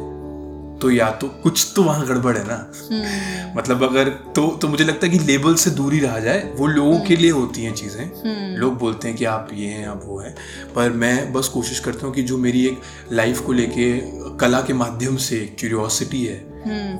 तो 0.82 0.90
या 0.90 1.10
तो 1.10 1.28
कुछ 1.42 1.72
तो 1.76 1.82
वहाँ 1.82 2.06
गड़बड़ 2.06 2.36
है 2.36 2.44
ना। 2.46 3.52
मतलब 3.56 3.82
अगर 3.84 4.08
तो 4.36 4.46
तो 4.62 4.68
मुझे 4.68 4.84
लगता 4.84 5.06
है 5.06 5.12
कि 5.12 5.18
लेबल 5.18 5.54
से 5.54 5.70
दूरी 5.70 6.00
रहा 6.00 6.18
जाए 6.18 6.42
वो 6.56 6.66
लोगों 6.66 6.98
के 7.00 7.16
लिए 7.16 7.30
होती 7.30 7.64
हैं 7.64 7.74
चीज़ें। 7.74 8.56
लोग 8.58 8.78
बोलते 8.78 9.08
हैं 9.08 9.16
कि 9.16 9.24
आप 9.24 9.48
ये 9.52 9.66
हैं 9.66 9.86
आप 9.86 10.02
वो 10.04 10.18
हैं। 10.20 10.34
पर 10.76 10.90
मैं 10.92 11.32
बस 11.32 11.48
कोशिश 11.48 11.80
करता 11.80 12.06
हूँ 12.06 12.14
कि 12.14 12.22
जो 12.22 12.38
मेरी 12.38 12.66
एक 12.66 12.80
लाइफ 13.12 13.40
को 13.40 13.52
लेके 13.52 13.90
कला 14.36 14.60
के 14.60 14.72
माध्यम 14.72 15.16
से 15.16 15.38
क्यूरियोसिटी 15.58 16.24
है 16.24 16.38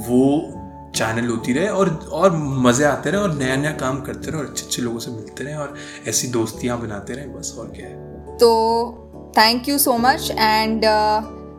वो 0.09 0.55
चैनल 0.97 1.29
होती 1.29 1.53
रहे 1.53 1.69
और 1.69 1.89
और 2.13 2.37
मज़े 2.37 2.85
आते 2.85 3.11
रहे 3.11 3.21
और 3.21 3.35
नया 3.35 3.57
नया 3.57 3.73
काम 3.77 4.01
करते 4.01 4.31
रहे 4.31 4.41
और 4.41 4.47
अच्छे 4.47 4.65
अच्छे 4.67 4.83
लोगों 4.83 4.99
से 4.99 5.11
मिलते 5.11 5.45
रहे 5.45 5.55
और 5.55 5.75
ऐसी 6.09 6.29
दोस्तियाँ 6.29 6.81
बनाते 6.81 7.15
रहे 7.15 7.27
बस 7.29 7.55
और 7.59 7.73
क्या 7.77 7.87
है। 7.87 8.37
तो 8.39 9.35
thank 9.39 9.69
you 9.69 9.79
so 9.79 9.99
much 9.99 10.31
and 10.31 10.85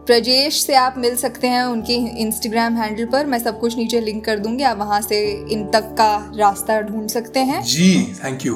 Prajesh 0.10 0.62
से 0.64 0.76
आप 0.76 0.96
मिल 0.98 1.16
सकते 1.16 1.48
हैं 1.48 1.64
उनके 1.64 1.94
इंस्टाग्राम 2.22 2.76
हैंडल 2.76 3.06
पर। 3.06 3.26
मैं 3.26 3.40
सब 3.40 3.60
कुछ 3.60 3.78
नीचे 3.78 4.00
लिंक 4.02 4.26
कर 4.26 4.40
दूँगी 4.40 4.64
आप 4.64 4.78
वहाँ 4.78 5.02
से 5.02 5.20
इन 5.52 5.68
तक 5.68 5.94
का 5.98 6.32
रास्ता 6.36 6.82
ढूंढ 6.82 7.08
सकते 7.08 7.40
हैं। 7.40 7.62
जी 7.64 8.16
थैंक 8.24 8.46
यू 8.46 8.56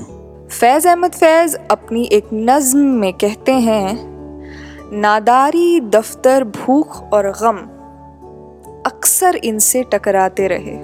फैज़ 0.51 0.87
अहमद 0.87 1.11
फैज़ 1.11 1.57
अपनी 1.71 2.09
एक 2.11 2.29
नज्म 2.33 2.79
में 2.79 3.13
कहते 3.13 3.51
हैं 3.51 3.93
नादारी 4.93 5.79
दफ्तर 5.79 6.43
भूख 6.43 7.01
और 7.13 7.31
गम 7.43 7.57
अक्सर 8.85 9.35
इनसे 9.35 9.83
टकराते 9.83 10.47
रहे। 10.47 10.77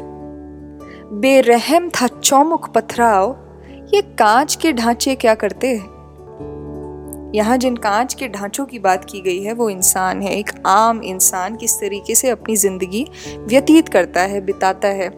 बेरहम 1.19 1.89
था 1.89 2.08
चौमुख 2.08 2.73
पथराव 2.73 3.36
ये 3.95 4.01
कांच 4.01 4.55
के 4.55 4.73
ढांचे 4.73 5.15
क्या 5.15 5.36
करते 5.36 5.67
हैं? 5.67 5.98
यहाँ 7.35 7.57
जिन 7.57 7.75
कांच 7.75 8.13
के 8.13 8.27
ढांचों 8.27 8.65
की 8.65 8.79
बात 8.79 9.05
की 9.05 9.19
गई 9.21 9.41
है, 9.43 9.53
वो 9.53 9.69
इंसान 9.69 10.21
है। 10.21 10.33
एक 10.33 10.49
आम 10.65 11.01
इंसान 11.01 11.55
किस 11.55 11.79
तरीके 11.79 12.15
से 12.15 12.29
अपनी 12.29 12.55
ज़िंदगी 12.55 13.05
व्यतीत 13.39 13.89
करता 13.89 14.21
है, 14.21 14.41
बिताता 14.41 14.87
है 14.87 15.09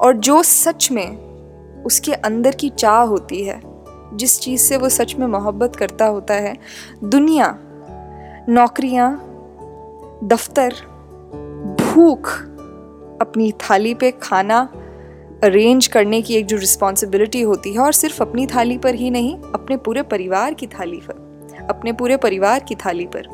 और 0.00 0.16
जो 0.16 0.42
सच 0.42 0.90
में 0.92 1.82
उसके 1.84 2.12
अंदर 2.12 2.54
की 2.54 2.68
चाह 2.68 3.00
होती 3.00 3.42
है, 3.44 3.60
जिस 4.14 4.40
चीज़ 4.40 4.62
से 4.62 4.76
वो 4.76 4.88
सच 4.88 5.14
में 5.14 5.26
मोहब्बत 5.26 5.76
करता 5.76 6.06
होता 6.06 6.34
है, 6.34 6.56
दुनिया, 7.04 7.58
नौकरियाँ, 8.48 9.12
दफ्तर, 10.24 10.74
भूख, 11.80 12.32
अपनी 13.20 13.52
थाली 13.60 13.94
पे 13.94 14.10
खाना 14.22 14.68
अरेंज 15.44 15.86
करने 15.86 16.22
की 16.22 16.34
एक 16.34 16.46
जो 16.46 16.56
रिस्पॉन्सिबिलिटी 16.56 17.40
होती 17.42 17.72
है, 17.72 17.78
और 17.78 17.92
सिर्फ़ 17.92 18.22
अपनी 18.22 18.46
थाली 18.46 18.78
पर 18.78 18.94
ही 18.94 19.10
नहीं, 19.10 19.36
अपने 19.54 19.76
पूरे 19.76 20.02
परिवार 20.02 20.54
की 20.54 20.66
थाली 20.66 21.00
पर। 21.00 21.25
अपने 21.70 21.92
पूरे 21.92 22.16
परिवार 22.16 22.64
की 22.64 22.74
थाली 22.74 23.06
पर। 23.06 23.28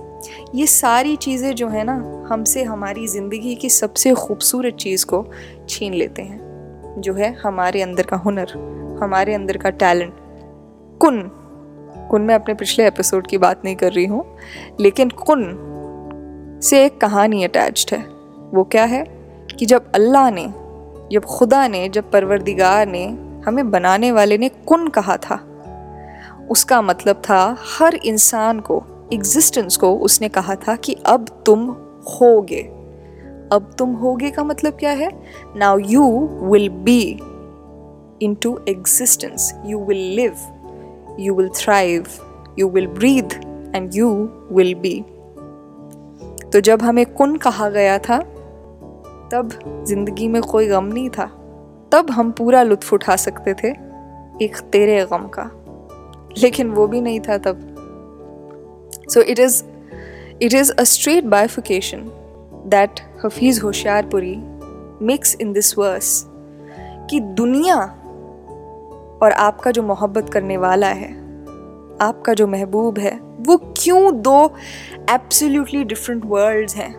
ये 0.54 0.66
सारी 0.66 1.16
चीज़ें 1.16 1.54
जो 1.54 1.68
है 1.68 1.84
ना, 1.84 1.94
हमसे 2.28 2.62
हमारी 2.62 3.06
ज़िंदगी 3.06 3.54
की 3.54 3.70
सबसे 3.70 4.12
खूबसूरत 4.14 4.74
चीज़ 4.74 5.06
को 5.06 5.24
छीन 5.68 5.94
लेते 5.94 6.22
हैं, 6.22 6.40
जो 6.98 7.14
है 7.14 7.32
हमारे 7.34 7.82
अंदर 7.82 8.06
का 8.06 8.16
हुनर, 8.16 8.52
हमारे 9.02 9.34
अंदर 9.34 9.56
का 9.56 9.70
टैलेंट। 9.70 10.14
कुन 11.00 11.22
कुन 12.10 12.22
मैं 12.22 12.34
अपने 12.34 12.54
पिछले 12.54 12.86
एपिसोड 12.86 13.26
की 13.26 13.38
बात 13.38 13.64
नहीं 13.64 13.76
कर 13.76 13.92
रही 13.92 14.04
हूँ, 14.06 14.24
लेकिन 14.80 15.10
कुन 15.18 16.60
से 16.62 16.84
एक 16.84 17.00
कहानी 17.00 17.44
अटैच्ड 17.44 17.94
है। 17.94 18.04
वो 18.54 18.64
क्या 18.64 18.84
है 18.84 19.04
कि 19.58 19.66
जब 19.66 19.90
अल्लाह 19.94 20.30
ने, 20.30 20.46
जब 21.12 21.24
खुदा 21.28 21.66
ने, 21.68 21.88
जब 21.88 22.10
परवरदिगार 22.10 22.86
ने 22.86 23.04
हमें 23.46 23.70
बनाने 23.70 24.12
वाले 24.12 24.38
ने 24.38 24.48
कुन 24.48 24.88
कहा 24.88 25.16
था 25.16 25.36
उसका 26.52 26.82
मतलब 26.82 27.16
था 27.16 27.56
हर 27.78 27.94
इंसान 27.94 28.60
को 28.60 28.82
एग्जिस्टेंस 29.12 29.76
को 29.76 29.94
उसने 29.98 30.28
कहा 30.28 30.54
था 30.54 30.76
कि 30.76 30.96
अब 31.06 31.28
तुम 31.46 31.68
होगे। 32.10 32.62
अब 33.52 33.70
तुम 33.78 33.92
होगे 33.92 34.30
का 34.30 34.44
मतलब 34.44 34.72
क्या 34.72 34.90
है? 34.90 35.10
Now 35.56 35.78
you 35.78 36.08
will 36.42 36.68
be 36.68 37.00
into 38.34 38.58
existence 38.68 39.52
you 39.66 39.84
will 39.84 40.14
live 40.16 40.34
you 41.20 41.32
will 41.38 41.48
thrive, 41.56 42.06
you 42.58 42.66
will 42.74 42.86
breathe, 42.98 43.34
and 43.74 43.96
you 43.96 44.06
will 44.52 44.70
be. 44.84 44.92
तो 46.52 46.60
जब 46.60 46.82
हमें 46.82 47.04
कुन 47.06 47.36
कहा 47.36 47.68
गया 47.70 47.98
था 47.98 48.18
तब 49.32 49.58
ज़िंदगी 49.88 50.28
में 50.28 50.40
कोई 50.42 50.66
गम 50.66 50.84
नहीं 50.84 51.08
था। 51.10 51.26
तब 51.92 52.10
हम 52.10 52.30
पूरा 52.30 52.62
लुत्फ 52.62 52.92
उठा 52.92 53.16
सकते 53.16 53.54
थे 53.54 53.68
एक 54.44 54.56
तेरे 54.72 55.04
गम 55.04 55.26
का। 55.34 55.50
लेकिन 56.38 56.70
वो 56.70 56.86
भी 56.86 57.00
नहीं 57.00 57.20
था 57.20 57.38
तब। 57.38 57.68
So 59.10 59.20
it 59.20 59.38
is 59.38 59.62
it 60.42 60.54
is 60.54 60.72
a 60.72 60.84
straight 60.84 61.24
bifurcation 61.24 62.04
that 62.66 63.00
Hafeez 63.24 63.60
Hoshiarpuri 63.60 64.36
mix 65.06 65.36
in 65.40 65.52
this 65.52 65.78
verse 65.78 66.24
कि 67.10 67.20
दुनिया 67.20 67.76
और 69.22 69.32
आपका 69.32 69.70
जो 69.70 69.82
मोहब्बत 69.82 70.30
करने 70.30 70.56
वाला 70.56 70.86
है, 70.86 71.10
आपका 72.00 72.34
जो 72.34 72.46
महबूब 72.46 72.98
है, 72.98 73.18
वो 73.40 73.56
क्यों 73.56 74.20
दो 74.22 74.44
एब्सोल्युटली 75.10 75.84
डिफरेंट 75.84 76.22
वर्ल्ड्स 76.26 76.76
हैं? 76.76 76.94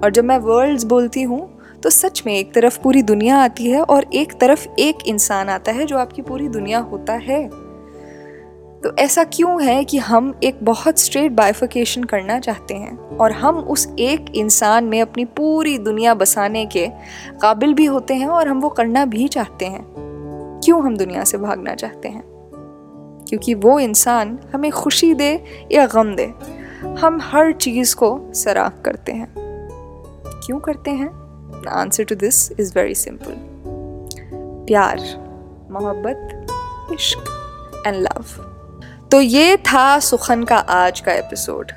और 0.00 0.10
जब 0.10 0.24
मैं 0.24 0.38
वर्ल्ड्स 0.38 0.84
बोलती 0.84 1.22
हूँ 1.22 1.40
तो 1.82 1.90
सच 1.90 2.22
में 2.26 2.32
एक 2.34 2.52
तरफ़ 2.54 2.78
पूरी 2.82 3.02
दुनिया 3.02 3.38
आती 3.38 3.70
है 3.70 3.82
और 3.82 4.04
एक 4.14 4.32
तरफ़ 4.32 4.66
एक 4.78 5.06
इंसान 5.06 5.48
आता 5.48 5.72
है 5.72 5.86
जो 5.86 5.98
आपकी 5.98 6.22
पूरी 6.22 6.48
दुनिया 6.48 6.78
होता 6.78 7.12
है। 7.12 7.65
तो 8.86 8.96
ऐसा 8.98 9.24
क्यों 9.24 9.64
है 9.64 9.84
कि 9.84 9.98
हम 9.98 10.38
एक 10.42 10.58
बहुत 10.62 10.98
स्ट्रेट 10.98 11.32
बाइफिकेशन 11.32 12.04
करना 12.04 12.38
चाहते 12.38 12.74
हैं? 12.74 13.16
और 13.16 13.32
हम 13.32 13.58
उस 13.58 13.88
एक 13.98 14.26
इंसान 14.34 14.84
में 14.84 15.02
अपनी 15.02 15.24
पूरी 15.24 15.78
दुनिया 15.78 16.14
बसाने 16.14 16.66
के 16.66 16.86
काबिल 17.42 17.74
भी 17.74 17.84
होते 17.84 18.14
हैं 18.14 18.26
और 18.26 18.48
हम 18.48 18.60
वो 18.60 18.68
करना 18.68 19.04
भी 19.04 19.28
चाहते 19.28 19.66
हैं। 19.66 19.86
क्यों 20.64 20.84
हम 20.84 20.96
दुनिया 20.96 21.24
से 21.24 21.38
भागना 21.38 21.74
चाहते 21.74 22.08
हैं? 22.08 22.22
क्योंकि 23.28 23.54
वो 23.54 23.78
इंसान 23.78 24.38
हमें 24.54 24.72
खुशी 24.72 25.14
दे 25.14 25.44
या 25.72 25.86
गम 25.86 26.16
दे। 26.16 26.32
हम 27.00 27.20
हर 27.22 27.52
चीज़ 27.52 27.96
को 27.96 28.20
सराख 28.34 28.72
करते 28.84 29.12
हैं। 29.12 29.34
क्यों 30.26 30.60
करते 30.60 30.90
हैं? 30.90 31.10
The 31.62 31.72
answer 31.72 32.12
to 32.12 32.22
this 32.22 32.52
is 32.52 32.72
very 32.72 33.04
simple. 33.04 33.34
प्यार, 34.66 34.96
मोहब्बत, 35.70 36.46
इश्क 36.92 37.24
एंड 37.86 37.96
लव 37.96 38.45
तो 39.12 39.20
ये 39.20 39.56
था 39.56 39.98
सुखन 39.98 40.42
का 40.44 40.56
आज 40.56 41.00
का 41.00 41.12
एपिसोड। 41.12 41.70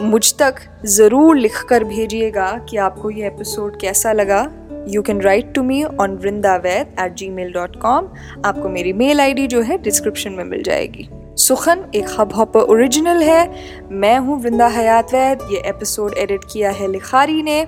मुझ 0.00 0.32
तक 0.34 0.60
ज़रूर 0.88 1.36
लिख 1.36 1.60
कर 1.68 1.84
भेजिएगा 1.84 2.50
कि 2.68 2.76
आपको 2.76 3.10
ये 3.10 3.26
एपिसोड 3.26 3.78
कैसा 3.80 4.12
लगा। 4.12 4.40
You 4.88 5.02
can 5.02 5.20
write 5.20 5.52
to 5.54 5.62
me 5.62 5.82
on 5.84 6.16
Vrindavaid 6.16 6.94
at 7.00 7.14
gmail 7.30 7.52
dot 7.52 7.76
com 7.76 8.08
आपको 8.44 8.68
मेरी 8.68 8.92
मेल 8.92 9.20
आई 9.20 9.32
डी 9.32 9.46
जो 9.46 9.60
है 9.62 9.78
डिस्क्रिप्शन 9.78 10.32
में 10.32 10.44
मिल 10.44 10.62
जाएगी। 10.62 11.08
सुखन 11.38 11.84
एक 11.94 12.06
हब 12.18 12.32
हॉपर 12.34 12.60
ओरिजिनल 12.60 13.22
है। 13.22 13.88
मैं 13.92 14.16
हूँ 14.18 14.40
वृंदा 14.42 14.68
हयात 14.68 15.14
वैद 15.14 15.46
ये 15.52 15.62
एपिसोड 15.68 16.14
एडिट 16.18 16.44
किया 16.52 16.70
है 16.70 16.90
लिखारी 16.92 17.42
ने। 17.42 17.66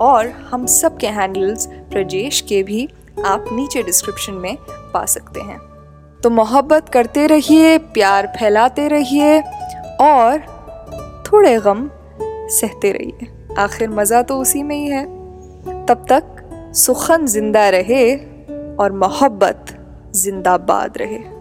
और 0.00 0.28
हम 0.50 0.66
सब 0.66 0.98
के 0.98 1.06
हैंडल्स 1.08 1.66
प्रजेश 1.66 2.40
के 2.40 2.62
भी 2.62 2.88
आप 3.26 3.44
नीचे 3.52 3.82
डिस्क्रिप्शन 3.82 4.34
में 4.34 4.56
पा 4.92 5.04
सकते 5.06 5.40
हैं। 5.40 5.69
तो 6.22 6.30
मोहब्बत 6.30 6.88
करते 6.88 7.26
रहिए, 7.26 7.78
प्यार 7.78 8.26
फैलाते 8.26 8.88
रहिए 8.88 9.40
और 10.00 10.40
थोड़े 11.26 11.58
गम 11.60 11.90
सहते 12.50 12.92
रहिए। 12.92 13.54
आखिर 13.58 13.90
मज़ा 13.90 14.22
तो 14.22 14.38
उसी 14.38 14.62
में 14.62 14.76
ही 14.76 14.88
है। 14.88 15.04
तब 15.86 16.06
तक 16.12 16.36
सुखन 16.74 17.26
ज़िंदा 17.26 17.68
रहे 17.68 18.16
और 18.76 18.92
मोहब्बत 18.92 19.64
जिंदाबाद 20.14 20.98
रहे। 20.98 21.39